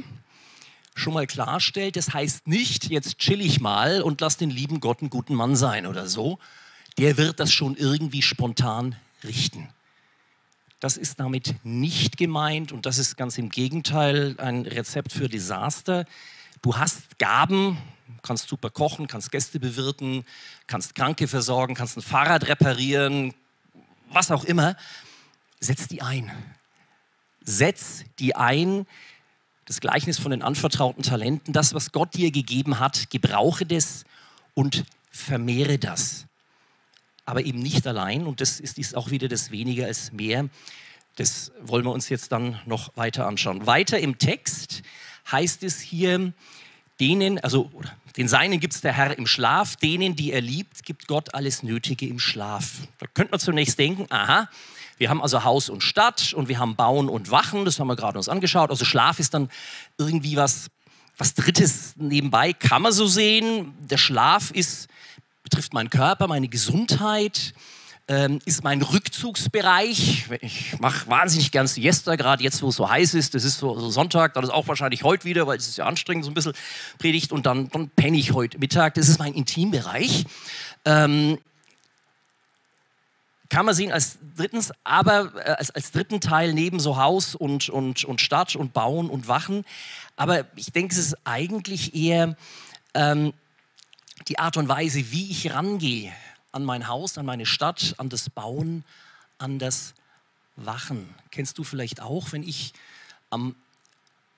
schon 0.96 1.14
mal 1.14 1.28
klarstellt, 1.28 1.96
das 1.96 2.14
heißt 2.14 2.48
nicht, 2.48 2.90
jetzt 2.90 3.18
chill 3.18 3.42
ich 3.42 3.60
mal 3.60 4.02
und 4.02 4.22
lass 4.22 4.38
den 4.38 4.50
lieben 4.50 4.80
Gott 4.80 5.02
einen 5.02 5.10
guten 5.10 5.34
Mann 5.34 5.56
sein 5.56 5.88
oder 5.88 6.08
so, 6.08 6.40
der 6.98 7.18
wird 7.18 7.40
das 7.40 7.52
schon 7.52 7.76
irgendwie 7.76 8.22
spontan 8.22 8.96
richten. 9.24 9.70
Das 10.80 10.98
ist 10.98 11.20
damit 11.20 11.56
nicht 11.64 12.18
gemeint 12.18 12.72
und 12.72 12.86
das 12.86 12.98
ist 12.98 13.16
ganz 13.16 13.38
im 13.38 13.50
Gegenteil 13.50 14.36
ein 14.38 14.66
Rezept 14.66 15.14
für 15.14 15.30
Desaster. 15.30 16.06
Du 16.62 16.76
hast 16.76 17.18
Gaben, 17.20 17.78
kannst 18.22 18.50
super 18.50 18.70
kochen, 18.70 19.08
kannst 19.08 19.32
Gäste 19.32 19.60
bewirten, 19.60 20.26
kannst 20.68 20.94
Kranke 20.94 21.28
versorgen, 21.28 21.74
kannst 21.74 21.98
ein 21.98 22.02
Fahrrad 22.02 22.48
reparieren, 22.48 23.34
was 24.10 24.30
auch 24.30 24.44
immer. 24.44 24.76
Setz 25.62 25.88
die 25.88 26.02
ein. 26.02 26.32
Setz 27.44 28.04
die 28.20 28.36
ein. 28.36 28.86
Das 29.66 29.80
Gleichnis 29.80 30.20
von 30.20 30.32
den 30.32 30.42
anvertrauten 30.42 31.04
Talenten, 31.04 31.54
das, 31.54 31.74
was 31.74 31.94
Gott 31.94 32.14
dir 32.14 32.32
gegeben 32.32 32.80
hat, 32.80 33.10
gebrauche 33.10 33.66
das 33.66 34.04
und 34.54 34.84
vermehre 35.12 35.80
das 35.80 36.26
aber 37.26 37.46
eben 37.46 37.60
nicht 37.60 37.88
allein. 37.88 38.26
Und 38.26 38.42
das 38.42 38.60
ist, 38.60 38.78
ist 38.78 38.96
auch 38.96 39.12
wieder 39.12 39.28
das 39.28 39.52
weniger 39.52 39.86
als 39.86 40.12
mehr. 40.12 40.50
Das 41.16 41.52
wollen 41.62 41.86
wir 41.86 41.92
uns 41.92 42.10
jetzt 42.10 42.32
dann 42.32 42.60
noch 42.66 42.96
weiter 42.98 43.28
anschauen. 43.28 43.66
Weiter 43.68 44.00
im 44.00 44.18
Text 44.18 44.82
heißt 45.32 45.64
es 45.64 45.80
hier, 45.80 46.34
denen, 47.00 47.40
also 47.40 47.72
den 48.18 48.28
Seinen 48.28 48.60
gibt 48.60 48.74
es 48.74 48.82
der 48.82 48.94
Herr 48.94 49.18
im 49.18 49.28
Schlaf, 49.28 49.76
denen, 49.76 50.16
die 50.16 50.32
er 50.32 50.42
liebt, 50.42 50.84
gibt 50.84 51.08
Gott 51.08 51.34
alles 51.34 51.64
Nötige 51.64 52.08
im 52.08 52.20
Schlaf. 52.20 52.88
Da 53.00 53.08
könnte 53.14 53.32
man 53.32 53.40
zunächst 53.40 53.80
denken, 53.80 54.06
aha, 54.10 54.50
wir 54.98 55.10
haben 55.10 55.22
also 55.22 55.44
Haus 55.44 55.70
und 55.70 55.82
Stadt 55.82 56.34
und 56.34 56.48
wir 56.48 56.60
haben 56.60 56.76
Bauen 56.76 57.10
und 57.10 57.32
Wachen, 57.32 57.66
das 57.66 57.80
haben 57.80 57.88
wir 57.88 57.96
gerade 57.96 58.18
uns 58.18 58.30
angeschaut. 58.30 58.70
Also 58.70 58.86
Schlaf 58.86 59.20
ist 59.20 59.34
dann 59.34 59.50
irgendwie 59.98 60.36
was, 60.36 60.68
was 61.18 61.34
Drittes 61.34 61.94
nebenbei, 61.98 62.54
kann 62.54 62.84
man 62.84 62.92
so 62.92 63.08
sehen. 63.08 63.74
Der 63.80 63.98
Schlaf 63.98 64.52
ist 64.52 64.88
betrifft 65.54 65.74
meinen 65.74 65.92
Körper, 65.92 66.28
meine 66.28 66.48
Gesundheit, 66.48 67.54
ähm, 68.08 68.40
ist 68.44 68.64
mein 68.64 68.82
Rückzugsbereich. 68.82 70.26
Ich 70.42 70.80
mache 70.80 71.08
wahnsinnig 71.08 71.52
gern 71.52 71.68
Siesta, 71.68 72.16
gerade 72.16 72.44
jetzt, 72.44 72.64
wo 72.64 72.70
es 72.70 72.76
so 72.76 72.90
heiß 72.90 73.14
ist. 73.14 73.36
Das 73.36 73.44
ist 73.44 73.60
so, 73.60 73.80
so 73.80 73.92
Sonntag, 73.92 74.34
das 74.34 74.46
ist 74.46 74.50
auch 74.50 74.68
wahrscheinlich 74.68 75.04
heute 75.04 75.26
wieder, 75.26 75.46
weil 75.46 75.58
es 75.58 75.68
ist 75.68 75.78
ja 75.78 75.86
anstrengend, 75.86 76.26
so 76.26 76.32
ein 76.32 76.34
bisschen 76.34 76.54
predigt. 76.98 77.32
Und 77.32 77.46
dann, 77.46 77.70
dann 77.70 77.90
penne 77.90 78.18
ich 78.18 78.34
heute 78.34 78.58
Mittag. 78.58 78.96
Das 78.96 79.08
ist 79.08 79.20
mein 79.20 79.36
Intimbereich. 79.36 80.26
Ähm, 80.86 81.38
kann 83.50 83.68
man 83.68 83.76
sehen 83.76 83.92
als 83.92 84.18
drittens, 84.36 84.72
aber 84.84 85.32
äh, 85.36 85.52
als, 85.52 85.70
als 85.70 85.92
dritten 85.92 86.20
Teil 86.20 86.54
neben 86.54 86.80
so 86.80 86.98
Haus 86.98 87.36
und, 87.36 87.70
und, 87.70 88.06
und 88.06 88.22
Stadt 88.22 88.56
und 88.56 88.74
Bauen 88.74 89.08
und 89.08 89.28
Wachen. 89.28 89.66
Aber 90.16 90.46
ich 90.56 90.72
denke, 90.72 90.94
es 90.94 91.00
ist 91.00 91.18
eigentlich 91.26 91.94
eher 91.94 92.36
ähm, 92.96 93.34
die 94.28 94.40
Art 94.40 94.58
und 94.58 94.68
Weise, 94.68 95.12
wie 95.12 95.30
ich 95.32 95.52
rangehe 95.52 96.14
an 96.52 96.64
mein 96.64 96.88
Haus, 96.88 97.18
an 97.18 97.26
meine 97.26 97.46
Stadt, 97.46 97.96
an 97.98 98.10
das 98.10 98.30
Bauen, 98.30 98.84
an 99.38 99.60
das 99.60 99.94
Wachen. 100.56 101.14
Kennst 101.32 101.58
du 101.58 101.64
vielleicht 101.64 102.02
auch, 102.02 102.32
wenn 102.32 102.44
ich 102.44 102.74
am 103.30 103.56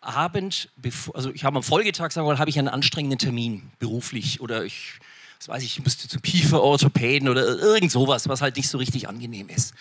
Abend, 0.01 0.69
also 1.13 1.31
ich 1.31 1.43
habe 1.43 1.57
am 1.57 1.63
Folgetag, 1.63 2.11
sagen 2.11 2.27
wir 2.27 2.33
mal, 2.33 2.39
habe 2.39 2.49
ich 2.49 2.59
einen 2.59 2.67
anstrengenden 2.67 3.19
Termin 3.19 3.71
beruflich 3.79 4.39
oder 4.39 4.63
ich, 4.63 4.99
was 5.39 5.49
weiß 5.49 5.63
ich, 5.63 5.77
ich 5.77 5.83
müsste 5.83 6.07
zum 6.07 6.21
Kieferorthopäden 6.21 7.27
oder 7.27 7.45
irgend 7.45 7.91
sowas, 7.91 8.29
was 8.29 8.41
halt 8.41 8.55
nicht 8.55 8.69
so 8.69 8.77
richtig 8.77 9.09
angenehm 9.09 9.49
ist. 9.49 9.73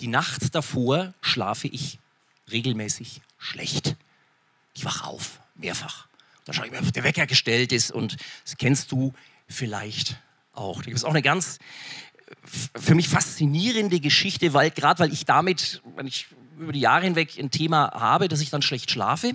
Die 0.00 0.08
Nacht 0.08 0.54
davor 0.54 1.12
schlafe 1.20 1.68
ich 1.68 1.98
regelmäßig 2.50 3.20
schlecht. 3.38 3.96
Ich 4.74 4.84
wache 4.84 5.04
auf, 5.04 5.38
mehrfach. 5.54 6.06
Dann 6.48 6.54
schaue 6.54 6.64
ich 6.64 6.72
mir, 6.72 6.78
ob 6.78 6.90
der 6.94 7.04
Wecker 7.04 7.26
gestellt 7.26 7.72
ist 7.72 7.92
und 7.92 8.16
das 8.42 8.56
kennst 8.56 8.90
du 8.90 9.12
vielleicht 9.48 10.16
auch. 10.54 10.82
Das 10.82 10.94
ist 10.94 11.04
auch 11.04 11.10
eine 11.10 11.20
ganz 11.20 11.58
für 12.74 12.94
mich 12.94 13.06
faszinierende 13.06 14.00
Geschichte, 14.00 14.54
weil 14.54 14.70
gerade 14.70 14.98
weil 15.00 15.12
ich 15.12 15.26
damit, 15.26 15.82
wenn 15.94 16.06
ich 16.06 16.28
über 16.58 16.72
die 16.72 16.80
Jahre 16.80 17.04
hinweg 17.04 17.38
ein 17.38 17.50
Thema 17.50 17.90
habe, 17.92 18.28
dass 18.28 18.40
ich 18.40 18.48
dann 18.48 18.62
schlecht 18.62 18.90
schlafe, 18.90 19.34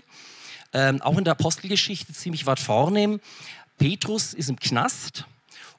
ähm, 0.73 1.03
auch 1.03 1.15
in 1.19 1.23
der 1.23 1.33
Apostelgeschichte 1.33 2.13
ziemlich 2.13 2.47
weit 2.47 2.59
vorne. 2.59 3.19
Petrus 3.77 4.33
ist 4.33 4.49
im 4.49 4.59
Knast 4.59 5.27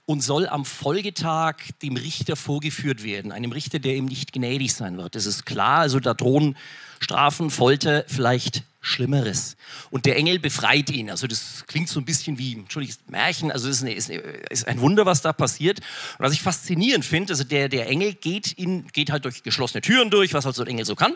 und 0.06 0.20
soll 0.20 0.46
am 0.46 0.64
Folgetag 0.64 1.56
dem 1.82 1.96
Richter 1.96 2.36
vorgeführt 2.36 3.02
werden, 3.02 3.32
einem 3.32 3.52
Richter, 3.52 3.78
der 3.78 3.96
ihm 3.96 4.04
nicht 4.04 4.32
gnädig 4.32 4.74
sein 4.74 4.98
wird. 4.98 5.14
Das 5.14 5.26
ist 5.26 5.46
klar, 5.46 5.80
also 5.80 6.00
da 6.00 6.14
drohen 6.14 6.56
Strafen, 7.00 7.50
Folter, 7.50 8.04
vielleicht 8.06 8.64
Schlimmeres. 8.84 9.56
Und 9.90 10.04
der 10.04 10.16
Engel 10.16 10.38
befreit 10.38 10.90
ihn. 10.90 11.10
Also 11.10 11.26
das 11.26 11.64
klingt 11.66 11.88
so 11.88 11.98
ein 11.98 12.04
bisschen 12.04 12.38
wie, 12.38 12.52
Entschuldigung, 12.52 12.96
Märchen. 13.08 13.50
Also 13.50 13.68
es 13.68 13.80
ist, 13.80 14.10
ist, 14.10 14.68
ein 14.68 14.80
Wunder, 14.80 15.06
was 15.06 15.22
da 15.22 15.32
passiert. 15.32 15.80
Und 16.18 16.26
was 16.26 16.34
ich 16.34 16.42
faszinierend 16.42 17.04
finde, 17.04 17.32
also 17.32 17.44
der, 17.44 17.70
der 17.70 17.88
Engel 17.88 18.12
geht, 18.12 18.52
in, 18.52 18.86
geht 18.88 19.10
halt 19.10 19.24
durch 19.24 19.42
geschlossene 19.42 19.80
Türen 19.80 20.10
durch, 20.10 20.34
was 20.34 20.44
halt 20.44 20.54
so 20.54 20.62
ein 20.62 20.68
Engel 20.68 20.84
so 20.84 20.96
kann, 20.96 21.14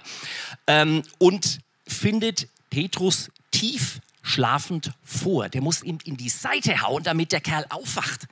ähm, 0.66 1.02
und 1.18 1.60
findet 1.86 2.48
Petrus 2.70 3.30
tief 3.50 4.00
schlafend 4.22 4.92
vor. 5.04 5.48
Der 5.50 5.60
muss 5.60 5.82
ihm 5.82 5.98
in 6.04 6.16
die 6.16 6.30
Seite 6.30 6.80
hauen, 6.82 7.02
damit 7.02 7.32
der 7.32 7.40
Kerl 7.40 7.66
aufwacht. 7.68 8.26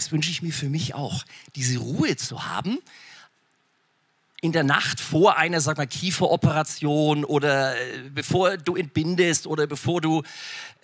Das 0.00 0.12
wünsche 0.12 0.30
ich 0.30 0.40
mir 0.40 0.52
für 0.52 0.70
mich 0.70 0.94
auch, 0.94 1.24
diese 1.54 1.78
Ruhe 1.78 2.16
zu 2.16 2.46
haben, 2.46 2.78
in 4.40 4.52
der 4.52 4.64
Nacht 4.64 4.98
vor 4.98 5.36
einer, 5.36 5.60
sag 5.60 5.76
mal, 5.76 5.86
Kieferoperation 5.86 7.26
oder 7.26 7.76
äh, 7.76 8.08
bevor 8.08 8.56
du 8.56 8.74
entbindest 8.74 9.46
oder 9.46 9.66
bevor 9.66 10.00
du 10.00 10.22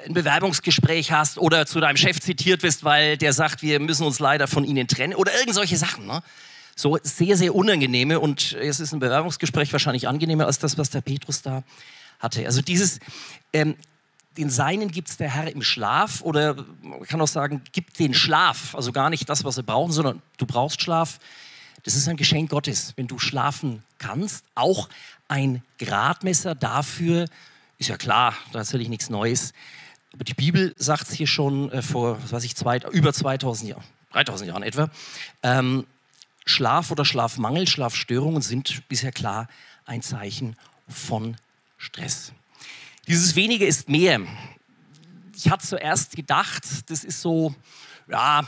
ein 0.05 0.13
Bewerbungsgespräch 0.13 1.13
hast 1.13 1.39
oder 1.39 1.65
zu 1.65 1.81
deinem 1.81 1.97
Chef 1.97 2.21
zitiert 2.21 2.63
wirst, 2.63 2.85
weil 2.85 3.17
der 3.17 3.33
sagt, 3.33 3.63
wir 3.63 3.81
müssen 3.81 4.05
uns 4.05 4.19
leider 4.19 4.47
von 4.47 4.65
ihnen 4.65 4.87
trennen 4.87 5.15
oder 5.15 5.33
irgend 5.39 5.55
solche 5.55 5.79
Sachen. 5.79 6.07
Ne? 6.07 6.23
So 6.75 6.99
sehr, 7.03 7.39
sehr 7.39 7.55
unangenehme 7.55 8.21
und 8.21 8.53
es 8.53 8.79
ist 8.81 8.93
ein 8.93 9.01
Bewerbungsgespräch 9.01 9.73
wahrscheinlich 9.73 10.07
angenehmer 10.07 10.45
als 10.45 10.59
das, 10.59 10.77
was 10.77 10.91
der 10.91 11.01
Petrus 11.01 11.41
da 11.41 11.65
hatte. 12.19 12.45
Also 12.45 12.61
dieses, 12.61 13.01
ähm, 13.55 13.77
den 14.37 14.51
Seinen 14.51 14.91
gibt 14.91 15.09
es 15.09 15.17
der 15.17 15.31
Herr 15.31 15.51
im 15.51 15.63
Schlaf 15.63 16.21
oder 16.23 16.57
man 16.83 17.03
kann 17.05 17.21
auch 17.21 17.29
sagen, 17.29 17.63
gibt 17.73 17.99
den 17.99 18.15
Schlaf, 18.15 18.75
also 18.75 18.93
gar 18.93 19.11
nicht 19.11 19.29
das, 19.29 19.45
was 19.45 19.57
sie 19.57 19.63
brauchen, 19.63 19.93
sondern 19.93 20.23
du 20.37 20.47
brauchst 20.47 20.83
Schlaf 20.83 21.19
das 21.87 21.95
ist 21.95 22.09
ein 22.09 22.17
Geschenk 22.17 22.51
Gottes, 22.51 22.95
wenn 22.97 23.07
du 23.07 23.21
schlafen 23.21 23.85
kannst. 23.99 24.45
Auch 24.57 24.89
ein 25.29 25.63
Gradmesser 25.79 26.57
dafür, 26.57 27.27
ist 27.79 27.89
ja 27.89 27.97
klar, 27.97 28.35
da 28.53 28.59
erzähle 28.59 28.83
ich 28.83 28.89
nichts 28.89 29.09
Neues. 29.09 29.55
Aber 30.13 30.25
die 30.25 30.35
Bibel 30.35 30.75
sagt 30.79 31.09
es 31.09 31.15
hier 31.15 31.29
schon 31.29 31.71
äh, 31.71 31.83
vor, 31.83 32.21
was 32.21 32.33
weiß 32.33 32.43
ich, 32.43 32.57
zwei, 32.57 32.79
über 32.91 33.13
2000 33.13 33.71
Jahren, 33.71 33.85
3000 34.11 34.49
Jahren 34.49 34.65
etwa. 34.65 34.91
Ähm, 35.45 35.87
Schlaf 36.45 36.91
oder 36.91 37.05
Schlafmangel, 37.05 37.69
Schlafstörungen 37.69 38.43
sind 38.43 38.83
bisher 38.89 39.13
klar 39.13 39.47
ein 39.85 40.03
Zeichen 40.03 40.57
von 40.89 41.37
Stress. 41.79 42.33
Dieses 43.07 43.37
Wenige 43.37 43.65
ist 43.67 43.89
mehr. 43.89 44.21
Ich 45.37 45.49
hatte 45.49 45.65
zuerst 45.65 46.17
gedacht, 46.17 46.65
das 46.89 47.05
ist 47.05 47.21
so, 47.21 47.55
ja, 48.09 48.45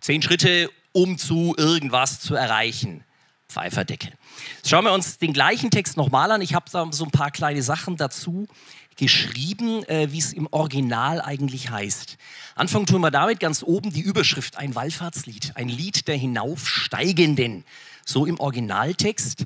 zehn 0.00 0.22
Schritte 0.22 0.70
um 0.92 1.18
zu 1.18 1.54
irgendwas 1.56 2.20
zu 2.20 2.34
erreichen. 2.34 3.04
Pfeiferdeckel. 3.48 4.12
Jetzt 4.56 4.70
schauen 4.70 4.84
wir 4.84 4.92
uns 4.92 5.18
den 5.18 5.32
gleichen 5.32 5.70
Text 5.70 5.96
nochmal 5.96 6.30
an. 6.32 6.40
Ich 6.40 6.54
habe 6.54 6.66
da 6.70 6.86
so 6.90 7.04
ein 7.04 7.10
paar 7.10 7.30
kleine 7.30 7.62
Sachen 7.62 7.96
dazu 7.96 8.48
geschrieben, 8.96 9.84
äh, 9.84 10.10
wie 10.10 10.18
es 10.18 10.32
im 10.32 10.48
Original 10.50 11.20
eigentlich 11.20 11.70
heißt. 11.70 12.16
Anfangen 12.56 12.86
tun 12.86 13.00
wir 13.00 13.10
damit 13.10 13.40
ganz 13.40 13.62
oben 13.62 13.92
die 13.92 14.00
Überschrift, 14.00 14.58
ein 14.58 14.74
Wallfahrtslied, 14.74 15.52
ein 15.54 15.68
Lied 15.68 16.08
der 16.08 16.16
Hinaufsteigenden. 16.16 17.64
So 18.04 18.26
im 18.26 18.40
Originaltext. 18.40 19.44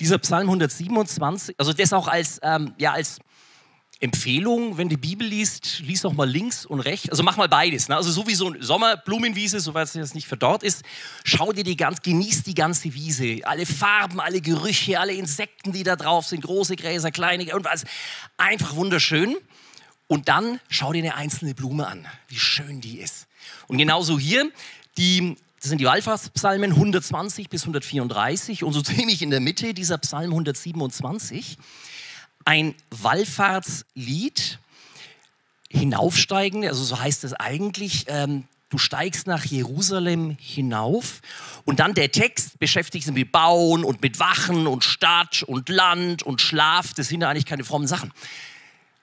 Dieser 0.00 0.18
Psalm 0.18 0.48
127, 0.48 1.54
also 1.58 1.72
das 1.72 1.92
auch 1.92 2.08
als, 2.08 2.38
ähm, 2.42 2.74
ja, 2.78 2.92
als 2.92 3.18
Empfehlung, 3.98 4.76
wenn 4.76 4.90
die 4.90 4.98
Bibel 4.98 5.26
liest, 5.26 5.80
lies 5.80 6.04
auch 6.04 6.12
mal 6.12 6.28
links 6.28 6.66
und 6.66 6.80
rechts. 6.80 7.08
Also 7.08 7.22
mach 7.22 7.38
mal 7.38 7.48
beides. 7.48 7.88
Ne? 7.88 7.96
Also 7.96 8.10
so 8.10 8.26
wie 8.26 8.34
so 8.34 8.48
eine 8.48 8.62
Sommerblumenwiese, 8.62 9.58
soweit 9.58 9.88
es 9.88 9.94
jetzt 9.94 10.14
nicht 10.14 10.26
verdorrt 10.26 10.62
ist, 10.62 10.84
schau 11.24 11.52
dir 11.52 11.64
die 11.64 11.76
ganz, 11.76 12.02
genieß 12.02 12.42
die 12.42 12.54
ganze 12.54 12.92
Wiese. 12.92 13.40
Alle 13.44 13.64
Farben, 13.64 14.20
alle 14.20 14.42
Gerüche, 14.42 15.00
alle 15.00 15.14
Insekten, 15.14 15.72
die 15.72 15.82
da 15.82 15.96
drauf 15.96 16.26
sind, 16.26 16.42
große 16.42 16.76
Gräser, 16.76 17.10
kleine 17.10 17.54
und 17.54 17.64
was. 17.64 17.84
Einfach 18.36 18.76
wunderschön. 18.76 19.34
Und 20.08 20.28
dann 20.28 20.60
schau 20.68 20.92
dir 20.92 21.02
eine 21.02 21.14
einzelne 21.14 21.54
Blume 21.54 21.86
an, 21.86 22.06
wie 22.28 22.38
schön 22.38 22.82
die 22.82 23.00
ist. 23.00 23.26
Und 23.66 23.78
genauso 23.78 24.18
hier, 24.18 24.50
die, 24.98 25.36
das 25.66 25.70
sind 25.70 25.80
die 25.80 25.86
Wallfahrtspsalmen 25.86 26.70
120 26.70 27.48
bis 27.48 27.62
134 27.62 28.62
und 28.62 28.72
so 28.72 28.82
ziemlich 28.82 29.20
in 29.20 29.30
der 29.30 29.40
Mitte 29.40 29.74
dieser 29.74 29.98
Psalm 29.98 30.30
127 30.30 31.58
ein 32.44 32.76
Wallfahrtslied, 32.90 34.60
hinaufsteigende, 35.68 36.68
also 36.68 36.84
so 36.84 37.00
heißt 37.00 37.24
es 37.24 37.32
eigentlich, 37.32 38.04
ähm, 38.06 38.44
du 38.68 38.78
steigst 38.78 39.26
nach 39.26 39.44
Jerusalem 39.44 40.36
hinauf. 40.38 41.20
Und 41.64 41.80
dann 41.80 41.94
der 41.94 42.12
Text 42.12 42.60
beschäftigt 42.60 43.04
sich 43.04 43.12
mit 43.12 43.32
Bauen 43.32 43.82
und 43.82 44.02
mit 44.02 44.20
Wachen 44.20 44.68
und 44.68 44.84
Stadt 44.84 45.42
und 45.42 45.68
Land 45.68 46.22
und 46.22 46.40
Schlaf, 46.40 46.94
das 46.94 47.08
sind 47.08 47.22
ja 47.22 47.28
eigentlich 47.28 47.44
keine 47.44 47.64
frommen 47.64 47.88
Sachen. 47.88 48.12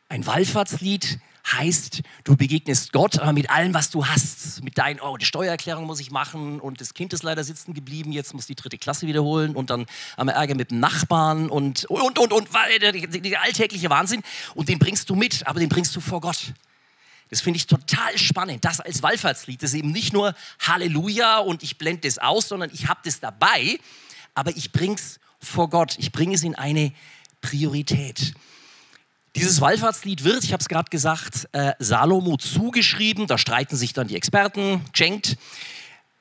Ein 0.07 0.25
Wallfahrtslied 0.25 1.19
heißt, 1.51 2.01
du 2.23 2.37
begegnest 2.37 2.93
Gott, 2.93 3.19
aber 3.19 3.33
mit 3.33 3.49
allem, 3.49 3.73
was 3.73 3.89
du 3.89 4.05
hast. 4.05 4.63
Mit 4.63 4.77
deinen, 4.77 4.99
oh, 5.01 5.17
die 5.17 5.25
Steuererklärung 5.25 5.85
muss 5.85 5.99
ich 5.99 6.11
machen 6.11 6.59
und 6.59 6.79
das 6.79 6.93
Kind 6.93 7.13
ist 7.13 7.23
leider 7.23 7.43
sitzen 7.43 7.73
geblieben, 7.73 8.11
jetzt 8.11 8.33
muss 8.33 8.45
die 8.45 8.55
dritte 8.55 8.77
Klasse 8.77 9.07
wiederholen 9.07 9.55
und 9.55 9.69
dann 9.69 9.85
haben 10.17 10.27
wir 10.27 10.33
Ärger 10.33 10.55
mit 10.55 10.71
dem 10.71 10.79
Nachbarn 10.79 11.49
und, 11.49 11.85
und, 11.85 12.17
und, 12.17 12.31
und, 12.31 12.49
der 12.53 13.41
alltägliche 13.41 13.89
Wahnsinn. 13.89 14.23
Und 14.55 14.69
den 14.69 14.79
bringst 14.79 15.09
du 15.09 15.15
mit, 15.15 15.45
aber 15.45 15.59
den 15.59 15.69
bringst 15.69 15.95
du 15.95 15.99
vor 15.99 16.21
Gott. 16.21 16.53
Das 17.29 17.41
finde 17.41 17.57
ich 17.57 17.67
total 17.67 18.17
spannend, 18.17 18.63
das 18.63 18.79
als 18.79 19.01
Wallfahrtslied. 19.01 19.61
Das 19.61 19.71
ist 19.71 19.79
eben 19.79 19.91
nicht 19.91 20.13
nur 20.13 20.35
Halleluja 20.59 21.39
und 21.39 21.63
ich 21.63 21.77
blende 21.77 22.07
das 22.07 22.19
aus, 22.19 22.47
sondern 22.47 22.69
ich 22.73 22.87
habe 22.87 22.99
das 23.03 23.19
dabei, 23.19 23.79
aber 24.35 24.55
ich 24.55 24.71
bringe 24.71 24.95
es 24.95 25.19
vor 25.39 25.69
Gott. 25.69 25.95
Ich 25.97 26.11
bringe 26.11 26.35
es 26.35 26.43
in 26.43 26.55
eine 26.55 26.93
Priorität. 27.41 28.33
Dieses 29.35 29.61
Wallfahrtslied 29.61 30.23
wird, 30.23 30.43
ich 30.43 30.53
habe 30.53 30.61
es 30.61 30.69
gerade 30.69 30.89
gesagt, 30.91 31.49
äh, 31.53 31.73
Salomo 31.79 32.37
zugeschrieben. 32.37 33.25
Da 33.25 33.39
streiten 33.39 33.75
sich 33.75 33.93
dann 33.93 34.07
die 34.07 34.15
Experten, 34.15 34.81
geschenkt. 34.91 35.37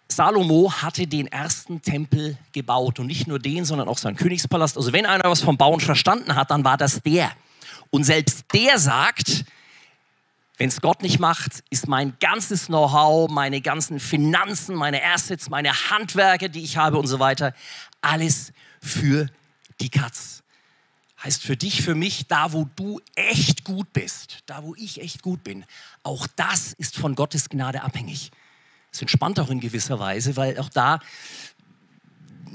Salomo 0.09 0.73
hatte 0.73 1.07
den 1.07 1.27
ersten 1.27 1.83
Tempel 1.83 2.39
gebaut 2.53 3.01
und 3.01 3.07
nicht 3.07 3.27
nur 3.27 3.39
den, 3.39 3.67
sondern 3.67 3.89
auch 3.89 3.99
seinen 3.99 4.17
Königspalast. 4.17 4.79
Also 4.79 4.95
wenn 4.95 5.05
einer 5.05 5.25
was 5.25 5.43
vom 5.43 5.59
Bauen 5.59 5.81
verstanden 5.81 6.35
hat, 6.35 6.51
dann 6.51 6.65
war 6.65 6.79
das 6.79 7.03
der. 7.03 7.31
Und 7.91 8.05
selbst 8.05 8.47
der 8.55 8.79
sagt, 8.79 9.45
wenn 10.57 10.69
es 10.69 10.81
Gott 10.81 11.03
nicht 11.03 11.19
macht, 11.19 11.63
ist 11.69 11.89
mein 11.89 12.15
ganzes 12.19 12.67
Know-how, 12.67 13.31
meine 13.31 13.61
ganzen 13.61 14.01
Finanzen, 14.01 14.75
meine 14.75 15.03
Assets, 15.05 15.51
meine 15.51 15.91
Handwerke, 15.91 16.49
die 16.49 16.63
ich 16.63 16.79
habe 16.79 16.99
und 16.99 17.07
so 17.07 17.19
weiter, 17.19 17.55
alles 18.01 18.53
für 18.81 19.29
die 19.81 19.91
Katz 19.91 20.42
heißt 21.25 21.43
für 21.43 21.57
dich, 21.57 21.83
für 21.83 21.95
mich, 21.95 22.27
da 22.27 22.53
wo 22.53 22.69
du 22.77 23.01
echt 23.15 23.65
gut 23.65 23.93
bist, 23.93 24.39
da 24.47 24.63
wo 24.63 24.75
ich 24.75 25.01
echt 25.01 25.23
gut 25.23 25.45
bin, 25.45 25.65
auch 26.03 26.27
das 26.37 26.73
ist 26.73 26.97
von 26.97 27.15
Gottes 27.15 27.49
Gnade 27.49 27.83
abhängig. 27.83 28.31
Es 28.93 29.01
entspannt 29.01 29.41
auch 29.41 29.49
in 29.49 29.61
gewisser 29.61 29.99
Weise, 29.99 30.37
weil 30.37 30.59
auch 30.59 30.69
da 30.69 31.01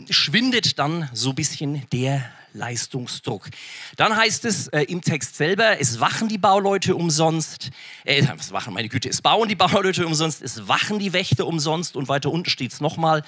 schwindet 0.09 0.79
dann 0.79 1.09
so 1.13 1.29
ein 1.29 1.35
bisschen 1.35 1.83
der 1.91 2.23
Leistungsdruck. 2.53 3.49
Dann 3.95 4.15
heißt 4.15 4.45
es 4.45 4.67
äh, 4.69 4.81
im 4.83 5.01
Text 5.01 5.35
selber, 5.35 5.79
es 5.79 5.99
wachen 5.99 6.27
die 6.27 6.37
Bauleute 6.37 6.95
umsonst, 6.95 7.69
äh, 8.03 8.23
was 8.35 8.51
wachen, 8.51 8.73
meine 8.73 8.89
Güte, 8.89 9.09
es 9.09 9.21
bauen 9.21 9.47
die 9.47 9.55
Bauleute 9.55 10.05
umsonst, 10.05 10.41
es 10.41 10.67
wachen 10.67 10.99
die 10.99 11.13
Wächter 11.13 11.45
umsonst 11.45 11.95
und 11.95 12.09
weiter 12.09 12.31
unten 12.31 12.49
steht 12.49 12.73
es 12.73 12.81
nochmal, 12.81 13.23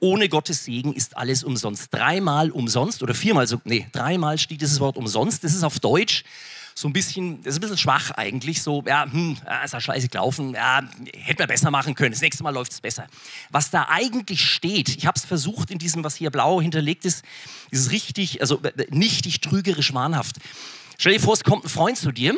ohne 0.00 0.28
Gottes 0.28 0.64
Segen 0.64 0.92
ist 0.92 1.16
alles 1.16 1.44
umsonst. 1.44 1.94
Dreimal 1.94 2.50
umsonst 2.50 3.02
oder 3.02 3.14
viermal, 3.14 3.46
so, 3.46 3.60
nee, 3.64 3.86
dreimal 3.92 4.38
steht 4.38 4.60
dieses 4.60 4.80
Wort 4.80 4.96
umsonst, 4.96 5.44
das 5.44 5.54
ist 5.54 5.62
auf 5.62 5.78
Deutsch 5.78 6.24
so 6.74 6.88
ein 6.88 6.92
bisschen, 6.92 7.42
das 7.42 7.54
ist 7.54 7.58
ein 7.58 7.60
bisschen 7.60 7.78
schwach 7.78 8.10
eigentlich, 8.12 8.62
so, 8.62 8.82
ja, 8.86 9.04
hm, 9.10 9.36
ist 9.64 9.72
ja 9.72 9.80
scheiße 9.80 10.08
gelaufen, 10.08 10.54
ja, 10.54 10.82
hätte 11.14 11.42
man 11.42 11.48
besser 11.48 11.70
machen 11.70 11.94
können, 11.94 12.12
das 12.12 12.20
nächste 12.20 12.42
Mal 12.42 12.50
läuft 12.50 12.72
es 12.72 12.80
besser. 12.80 13.06
Was 13.50 13.70
da 13.70 13.88
eigentlich 13.88 14.44
steht, 14.44 14.88
ich 14.88 15.06
habe 15.06 15.18
es 15.18 15.24
versucht 15.24 15.70
in 15.70 15.78
diesem, 15.78 16.04
was 16.04 16.16
hier 16.16 16.30
blau 16.30 16.60
hinterlegt 16.60 17.04
ist, 17.04 17.24
ist 17.70 17.90
richtig, 17.90 18.40
also 18.40 18.60
nichtig 18.90 19.40
trügerisch 19.40 19.94
wahnhaft. 19.94 20.36
Stell 20.98 21.14
dir 21.14 21.20
vor, 21.20 21.34
es 21.34 21.44
kommt 21.44 21.64
ein 21.64 21.68
Freund 21.68 21.98
zu 21.98 22.12
dir 22.12 22.36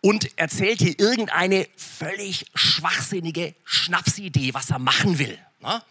und 0.00 0.38
erzählt 0.38 0.80
dir 0.80 0.98
irgendeine 0.98 1.68
völlig 1.76 2.46
schwachsinnige 2.54 3.54
Schnapsidee, 3.64 4.54
was 4.54 4.70
er 4.70 4.78
machen 4.78 5.18
will. 5.18 5.38
Ne? 5.60 5.82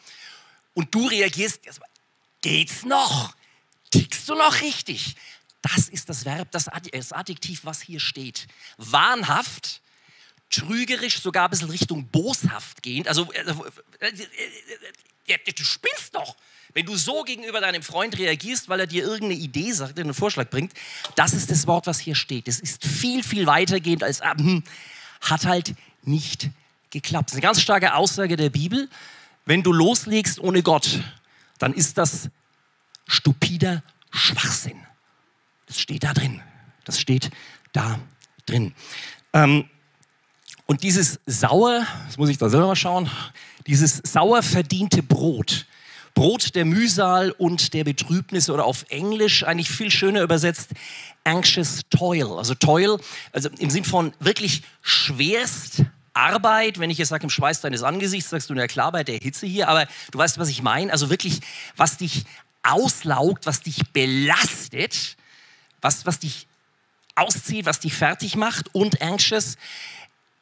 Und 0.73 0.93
du 0.95 1.07
reagierst, 1.07 1.59
geht's 2.41 2.85
noch? 2.85 3.35
Tickst 3.91 4.29
du 4.29 4.35
noch 4.35 4.61
richtig? 4.61 5.15
Das 5.61 5.89
ist 5.89 6.09
das 6.09 6.25
Verb, 6.25 6.51
das 6.51 6.67
Adjektiv, 6.67 7.61
was 7.63 7.81
hier 7.81 7.99
steht. 7.99 8.47
Wahnhaft, 8.77 9.81
trügerisch, 10.49 11.21
sogar 11.21 11.45
ein 11.45 11.49
bisschen 11.49 11.69
Richtung 11.69 12.07
boshaft 12.07 12.81
gehend. 12.81 13.07
Also, 13.07 13.31
äh, 13.33 13.41
äh, 13.99 15.33
äh, 15.33 15.53
du 15.53 15.63
spinnst 15.63 16.15
doch. 16.15 16.35
Wenn 16.73 16.85
du 16.85 16.95
so 16.95 17.23
gegenüber 17.23 17.61
deinem 17.61 17.81
Freund 17.81 18.17
reagierst, 18.17 18.69
weil 18.69 18.79
er 18.81 18.87
dir 18.87 19.03
irgendeine 19.03 19.41
Idee 19.41 19.71
sagt, 19.71 19.99
einen 19.99 20.13
Vorschlag 20.13 20.49
bringt, 20.49 20.71
das 21.15 21.33
ist 21.33 21.49
das 21.49 21.65
Wort, 21.67 21.87
was 21.87 21.99
hier 21.99 22.15
steht. 22.15 22.47
Es 22.47 22.59
ist 22.59 22.85
viel, 22.85 23.23
viel 23.23 23.47
weitergehend 23.47 24.03
als 24.03 24.21
ah, 24.21 24.37
hm, 24.37 24.63
hat 25.21 25.45
halt 25.45 25.73
nicht 26.03 26.49
geklappt. 26.91 27.29
Das 27.29 27.33
ist 27.33 27.37
eine 27.37 27.47
ganz 27.47 27.61
starke 27.61 27.95
Aussage 27.95 28.37
der 28.37 28.49
Bibel. 28.49 28.87
Wenn 29.45 29.63
du 29.63 29.73
loslegst 29.73 30.39
ohne 30.39 30.61
Gott, 30.61 31.01
dann 31.57 31.73
ist 31.73 31.97
das 31.97 32.29
stupider 33.07 33.83
Schwachsinn. 34.11 34.79
Das 35.69 35.79
steht 35.79 36.03
da 36.03 36.13
drin. 36.13 36.41
Das 36.83 36.99
steht 36.99 37.29
da 37.71 37.99
drin. 38.45 38.73
Ähm, 39.33 39.69
und 40.65 40.83
dieses 40.83 41.19
sauer, 41.25 41.85
das 42.07 42.17
muss 42.17 42.29
ich 42.29 42.37
da 42.37 42.49
selber 42.49 42.75
schauen, 42.75 43.09
dieses 43.67 44.01
sauer 44.03 44.43
verdiente 44.43 45.03
Brot, 45.03 45.67
Brot 46.15 46.55
der 46.55 46.65
Mühsal 46.65 47.31
und 47.31 47.73
der 47.73 47.83
Betrübnis 47.83 48.49
oder 48.49 48.65
auf 48.65 48.85
Englisch 48.89 49.43
eigentlich 49.43 49.69
viel 49.69 49.91
schöner 49.91 50.21
übersetzt, 50.21 50.71
anxious 51.23 51.81
toil. 51.89 52.37
Also 52.37 52.55
toil, 52.55 52.97
also 53.31 53.49
im 53.59 53.69
Sinn 53.69 53.85
von 53.85 54.11
wirklich 54.19 54.63
schwerst 54.81 55.83
Arbeit, 56.13 56.79
wenn 56.79 56.89
ich 56.89 56.97
jetzt 56.97 57.09
sage, 57.09 57.23
im 57.23 57.29
Schweiß 57.29 57.61
deines 57.61 57.83
Angesichts, 57.83 58.31
sagst 58.31 58.49
du, 58.49 58.55
na 58.55 58.67
klar, 58.67 58.91
bei 58.91 59.03
der 59.03 59.19
Hitze 59.19 59.45
hier, 59.45 59.69
aber 59.69 59.87
du 60.11 60.17
weißt, 60.17 60.39
was 60.39 60.49
ich 60.49 60.63
meine. 60.63 60.91
Also 60.91 61.09
wirklich, 61.09 61.39
was 61.77 61.97
dich 61.97 62.25
auslaugt, 62.63 63.45
was 63.45 63.61
dich 63.61 63.79
belastet, 63.93 65.15
was, 65.81 66.05
was 66.05 66.19
dich 66.19 66.47
auszieht, 67.15 67.65
was 67.65 67.79
dich 67.79 67.93
fertig 67.93 68.35
macht 68.35 68.73
und 68.73 69.01
anxious, 69.01 69.57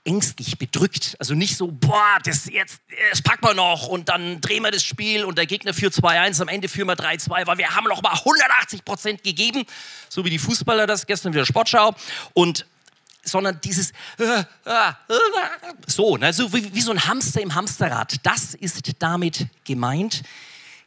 ängstlich, 0.04 0.58
bedrückt. 0.58 1.18
Also 1.20 1.34
nicht 1.34 1.58
so, 1.58 1.68
boah, 1.68 2.18
das 2.24 2.46
jetzt, 2.46 2.80
das 3.12 3.22
packen 3.22 3.46
wir 3.46 3.54
noch 3.54 3.88
und 3.88 4.10
dann 4.10 4.40
drehen 4.42 4.64
wir 4.64 4.72
das 4.72 4.84
Spiel 4.84 5.26
und 5.26 5.38
der 5.38 5.46
Gegner 5.46 5.74
führt 5.74 5.94
2-1, 5.94 6.42
am 6.42 6.48
Ende 6.48 6.70
führen 6.70 6.88
wir 6.88 6.96
3-2, 6.96 7.46
weil 7.46 7.58
wir 7.58 7.76
haben 7.76 7.88
noch 7.88 8.02
mal 8.02 8.14
180 8.14 8.86
Prozent 8.86 9.24
gegeben, 9.24 9.66
so 10.08 10.24
wie 10.24 10.30
die 10.30 10.40
Fußballer 10.40 10.88
das 10.88 11.06
gestern 11.06 11.34
wieder 11.34 11.46
Sportschau 11.46 11.94
und 12.34 12.66
sondern 13.24 13.60
dieses 13.62 13.92
so, 15.86 16.16
ne, 16.16 16.32
so 16.32 16.54
wie, 16.54 16.74
wie 16.74 16.82
so 16.82 16.92
ein 16.92 17.06
Hamster 17.06 17.42
im 17.42 17.54
Hamsterrad. 17.56 18.26
Das 18.26 18.54
ist 18.54 18.82
damit 19.00 19.48
gemeint, 19.66 20.24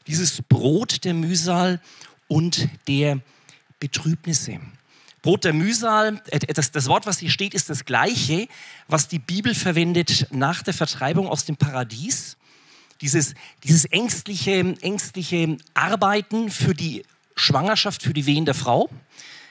dieses 0.06 0.40
Brot 0.42 1.04
der 1.04 1.12
Mühsal 1.12 1.80
und 2.28 2.68
der 2.88 3.20
Betrübnisse. 3.80 4.60
Brot 5.22 5.44
der 5.44 5.52
Mühsal, 5.52 6.22
äh, 6.28 6.38
das, 6.38 6.70
das, 6.70 6.86
Wort, 6.86 7.06
was 7.06 7.18
hier 7.18 7.30
steht, 7.30 7.54
ist 7.54 7.68
das 7.68 7.84
gleiche, 7.84 8.48
was 8.88 9.08
die 9.08 9.18
Bibel 9.18 9.54
verwendet 9.54 10.28
nach 10.30 10.62
der 10.62 10.74
Vertreibung 10.74 11.26
aus 11.26 11.44
dem 11.44 11.56
Paradies. 11.56 12.36
Dieses, 13.00 13.34
dieses 13.64 13.86
ängstliche, 13.86 14.76
ängstliche 14.80 15.56
Arbeiten 15.74 16.50
für 16.50 16.74
die 16.74 17.02
Schwangerschaft, 17.34 18.02
für 18.02 18.12
die 18.12 18.26
Wehen 18.26 18.44
der 18.44 18.54
Frau. 18.54 18.88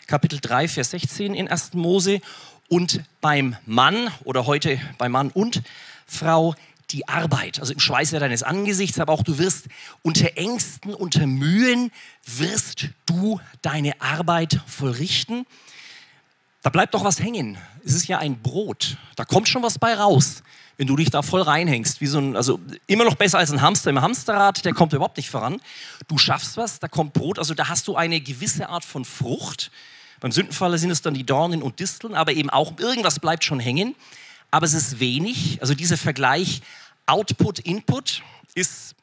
Kapitel 0.08 0.40
3, 0.40 0.68
Vers 0.68 0.92
16 0.92 1.34
in 1.34 1.48
1. 1.48 1.74
Mose. 1.74 2.22
Und 2.68 3.02
beim 3.22 3.56
Mann 3.66 4.12
oder 4.24 4.46
heute 4.46 4.80
beim 5.00 5.12
Mann 5.12 5.32
und 5.32 5.64
Frau 6.06 6.56
die 6.92 7.08
Arbeit, 7.08 7.60
also 7.60 7.74
im 7.74 7.80
Schweiße 7.80 8.20
deines 8.20 8.44
Angesichts, 8.44 9.00
aber 9.00 9.14
auch 9.14 9.24
du 9.24 9.38
wirst 9.38 9.68
unter 10.02 10.38
Ängsten, 10.38 10.94
unter 10.94 11.28
Mühen, 11.28 11.92
wirst 12.26 12.90
du 13.06 13.40
deine 13.62 14.00
Arbeit 14.02 14.60
vollrichten. 14.68 15.46
Da 16.62 16.70
bleibt 16.70 16.94
doch 16.94 17.04
was 17.04 17.20
hängen. 17.20 17.58
Es 17.86 17.94
ist 17.94 18.08
ja 18.08 18.18
ein 18.18 18.42
Brot. 18.42 18.98
Da 19.16 19.24
kommt 19.24 19.48
schon 19.48 19.64
was 19.64 19.80
bei 19.80 19.94
raus, 19.94 20.44
wenn 20.78 20.88
du 20.88 20.96
dich 20.96 21.10
da 21.10 21.22
voll 21.22 21.42
reinhängst. 21.42 22.02
Wie 22.02 22.08
so 22.08 22.20
ein, 22.20 22.36
also 22.36 22.60
immer 22.88 23.06
noch 23.06 23.16
besser 23.16 23.38
als 23.38 23.52
ein 23.52 23.62
Hamster 23.62 23.92
im 23.92 24.02
Hamsterrad, 24.02 24.66
der 24.66 24.74
kommt 24.74 24.94
überhaupt 24.94 25.18
nicht 25.18 25.30
voran. 25.30 25.62
Du 26.08 26.18
schaffst 26.18 26.58
was, 26.58 26.80
da 26.80 26.88
kommt 26.88 27.14
Brot, 27.14 27.40
also 27.40 27.54
da 27.54 27.70
hast 27.70 27.88
du 27.88 27.96
eine 27.96 28.20
gewisse 28.20 28.70
Art 28.70 28.84
von 28.84 29.06
Frucht. 29.06 29.72
Beim 30.20 30.32
Sündenfalle 30.34 30.78
sind 30.78 30.90
es 30.90 31.02
dann 31.02 31.14
die 31.14 31.26
Dornen 31.26 31.62
und 31.62 31.80
Disteln, 31.80 32.14
aber 32.14 32.34
eben 32.34 32.50
auch 32.50 32.78
irgendwas 32.78 33.20
bleibt 33.20 33.46
schon 33.46 33.62
hängen 33.62 33.96
aber 34.52 34.66
es 34.66 34.74
ist 34.74 35.00
wenig. 35.00 35.62
Also 35.62 35.74
dieser 35.74 35.98
Vergleich 35.98 36.62
Output-Input 37.06 38.24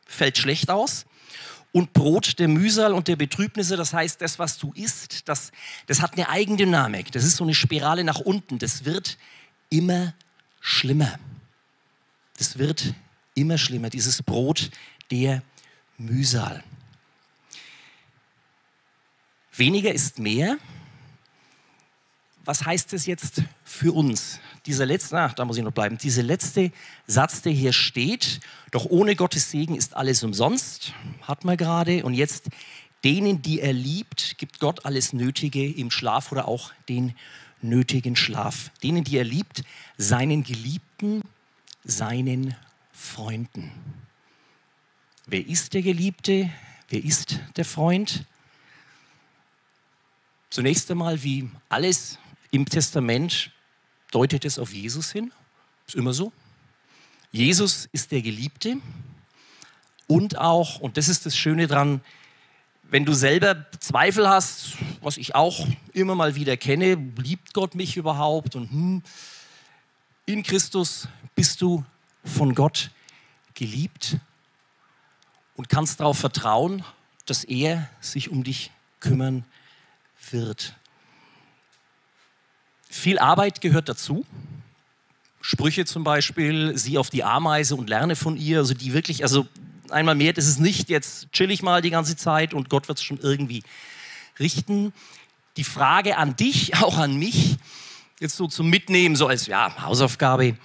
fällt 0.07 0.39
schlecht 0.39 0.71
aus. 0.71 1.07
Und 1.73 1.93
Brot 1.93 2.39
der 2.39 2.49
Mühsal 2.49 2.95
und 2.95 3.07
der 3.07 3.17
Betrübnisse, 3.17 3.77
das 3.77 3.93
heißt, 3.93 4.23
das, 4.23 4.39
was 4.39 4.57
du 4.57 4.73
isst, 4.75 5.29
das, 5.29 5.53
das 5.87 6.01
hat 6.01 6.15
eine 6.15 6.29
Eigendynamik. 6.29 7.13
Das 7.13 7.25
ist 7.25 7.37
so 7.37 7.45
eine 7.45 7.55
Spirale 7.55 8.03
nach 8.03 8.21
unten. 8.21 8.59
Das 8.59 8.85
wird 8.87 9.19
immer 9.69 10.15
schlimmer. 10.61 11.19
Das 12.39 12.59
wird 12.59 12.95
immer 13.35 13.59
schlimmer, 13.59 13.91
dieses 13.91 14.23
Brot 14.23 14.71
der 15.11 15.43
Mühsal. 15.99 16.63
Weniger 19.55 19.93
ist 19.93 20.19
mehr 20.19 20.59
was 22.47 22.65
heißt 22.65 22.93
das 22.93 23.07
jetzt 23.07 23.43
für 23.65 23.95
uns? 23.95 24.41
Dieser 24.65 24.87
letzte, 24.87 25.19
ach, 25.19 25.35
da 25.35 25.45
muss 25.45 25.59
ich 25.59 25.65
noch 25.65 25.73
bleiben, 25.73 25.99
dieser 25.99 26.23
letzte 26.23 26.73
Satz, 27.07 27.43
der 27.43 27.53
hier 27.53 27.73
steht, 27.73 28.41
doch 28.71 28.87
ohne 28.87 29.17
Gottes 29.17 29.51
Segen 29.51 29.75
ist 29.75 29.95
alles 29.97 30.23
umsonst, 30.23 30.93
hat 31.23 31.45
man 31.45 31.57
gerade. 31.57 32.05
Und 32.05 32.15
jetzt, 32.15 32.49
denen, 33.05 33.43
die 33.43 33.61
er 33.61 33.73
liebt, 33.73 34.39
gibt 34.39 34.61
Gott 34.61 34.87
alles 34.87 35.13
Nötige 35.13 35.71
im 35.71 35.91
Schlaf 35.91 36.33
oder 36.33 36.49
auch 36.49 36.73
den 36.89 37.15
nötigen 37.63 38.17
Schlaf. 38.17 38.71
Denen, 38.83 39.05
die 39.05 39.19
er 39.19 39.25
liebt, 39.25 39.65
seinen 39.99 40.45
Geliebten, 40.45 41.23
seinen 41.85 42.57
Freunden. 42.93 43.73
Wer 45.27 45.47
ist 45.47 45.75
der 45.75 45.83
Geliebte? 45.83 46.51
Wer 46.89 47.05
ist 47.05 47.41
der 47.57 47.65
Freund? 47.65 48.25
Zunächst 50.51 50.89
einmal, 50.91 51.23
wie 51.25 51.51
alles 51.69 52.19
im 52.51 52.67
Testament 52.67 53.51
deutet 54.11 54.45
es 54.45 54.59
auf 54.59 54.73
Jesus 54.73 55.13
hin. 55.13 55.33
Ist 55.87 55.97
immer 55.97 56.13
so. 56.13 56.33
Jesus 57.33 57.89
ist 57.93 58.13
der 58.13 58.23
Geliebte. 58.23 58.79
Und 60.07 60.39
auch, 60.39 60.81
und 60.81 60.97
das 60.97 61.09
ist 61.09 61.27
das 61.27 61.37
Schöne 61.37 61.67
dran, 61.67 62.01
wenn 62.91 63.05
du 63.05 63.13
selber 63.13 63.67
Zweifel 63.81 64.29
hast, 64.29 64.77
was 65.01 65.17
ich 65.17 65.35
auch 65.35 65.67
immer 65.93 66.15
mal 66.15 66.37
wieder 66.37 66.57
kenne, 66.57 66.95
liebt 67.17 67.53
Gott 67.53 67.75
mich 67.75 67.97
überhaupt? 67.97 68.55
Und 68.55 68.71
hm, 68.71 69.03
in 70.25 70.43
Christus 70.43 71.09
bist 71.35 71.61
du 71.63 71.85
von 72.25 72.55
Gott 72.55 72.91
geliebt 73.55 74.19
und 75.57 75.69
kannst 75.69 76.01
darauf 76.01 76.19
vertrauen, 76.19 76.85
dass 77.25 77.43
er 77.45 77.91
sich 78.01 78.31
um 78.31 78.45
dich 78.45 78.71
kümmern 79.01 79.45
wird. 80.31 80.75
Viel 82.89 83.19
Arbeit 83.19 83.61
gehört 83.61 83.89
dazu. 83.89 84.25
Sprüche 85.41 85.85
zum 85.85 86.03
Beispiel, 86.03 86.77
sieh 86.77 86.99
auf 86.99 87.11
die 87.11 87.23
Ameise 87.23 87.77
und 87.77 87.89
lerne 87.89 88.17
von 88.17 88.37
ihr. 88.37 88.59
Also 88.59 88.75
die 88.75 88.93
wirklich, 88.93 89.23
also 89.23 89.47
einmal 89.91 90.15
mehr, 90.15 90.33
das 90.33 90.47
ist 90.47 90.59
nicht 90.59 90.89
jetzt 90.89 91.31
chill 91.33 91.51
ich 91.51 91.63
mal 91.63 91.83
die 91.83 91.91
ganze 91.91 92.17
Zeit 92.17 92.55
und 92.55 92.69
Gott 92.69 92.89
wird 92.89 92.99
es 92.99 93.05
schon 93.05 93.19
irgendwie 93.19 93.63
richten. 94.39 94.93
Die 95.57 95.65
Frage 95.65 96.17
an 96.17 96.37
dich, 96.37 96.77
auch 96.83 96.99
an 96.99 97.17
mich, 97.17 97.57
jetzt 98.21 98.37
so 98.37 98.47
zum 98.49 98.69
Mitnehmen, 98.69 99.17
so 99.17 99.27
als 99.27 99.47
ja, 99.47 99.75
Hausaufgabe. 99.83 100.57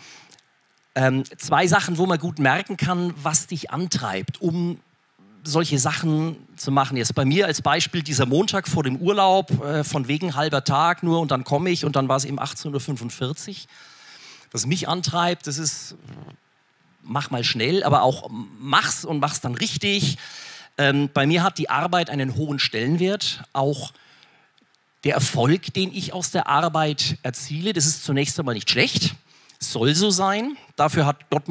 Ähm, 0.94 1.24
zwei 1.38 1.68
Sachen, 1.68 1.98
wo 1.98 2.06
man 2.06 2.20
gut 2.20 2.40
merken 2.40 2.76
kann, 2.76 3.14
was 3.22 3.48
dich 3.48 3.72
antreibt, 3.72 4.42
um 4.42 4.80
solche 5.44 5.80
Sachen 5.80 6.36
zu 6.56 6.72
machen. 6.72 6.98
Jetzt 6.98 7.16
bei 7.16 7.26
mir 7.26 7.48
als 7.48 7.62
Beispiel 7.62 8.04
dieser 8.04 8.26
Montag 8.26 8.68
vor 8.68 8.84
dem 8.84 8.98
Urlaub, 8.98 9.64
äh, 9.64 9.84
von 9.84 10.08
wegen 10.08 10.36
halber 10.36 10.64
Tag 10.64 11.04
nur 11.04 11.20
und 11.20 11.32
dann 11.32 11.44
komme 11.44 11.70
ich 11.70 11.86
und 11.86 11.96
dann 11.96 12.08
war 12.08 12.18
es 12.18 12.26
eben 12.26 12.40
18.45 12.40 13.50
Uhr. 13.50 13.56
Was 14.52 14.66
mich 14.66 14.88
antreibt, 14.88 15.48
das 15.48 15.58
ist, 15.58 15.96
mach 17.02 17.32
mal 17.32 17.44
schnell, 17.44 17.84
aber 17.84 18.04
auch 18.04 18.30
mach's 18.60 19.06
und 19.06 19.20
mach's 19.20 19.42
dann 19.42 19.56
richtig. 19.56 20.18
Ähm, 20.78 21.10
bei 21.14 21.26
mir 21.26 21.44
hat 21.44 21.58
die 21.58 21.70
Arbeit 21.70 22.10
einen 22.10 22.36
hohen 22.36 22.60
Stellenwert, 22.60 23.44
auch 23.54 23.94
der 25.04 25.16
Erfolg, 25.16 25.74
den 25.74 25.94
ich 25.94 26.14
aus 26.14 26.32
der 26.32 26.48
Arbeit 26.48 27.18
erziele, 27.24 27.74
das 27.74 27.86
ist 27.86 28.04
zunächst 28.04 28.38
einmal 28.38 28.56
nicht 28.56 28.70
schlecht, 28.70 29.16
soll 29.60 29.96
so 29.96 30.12
sein. 30.12 30.58
Dafür 30.76 31.06
hat 31.06 31.30
Gott 31.30 31.48
mir 31.48 31.50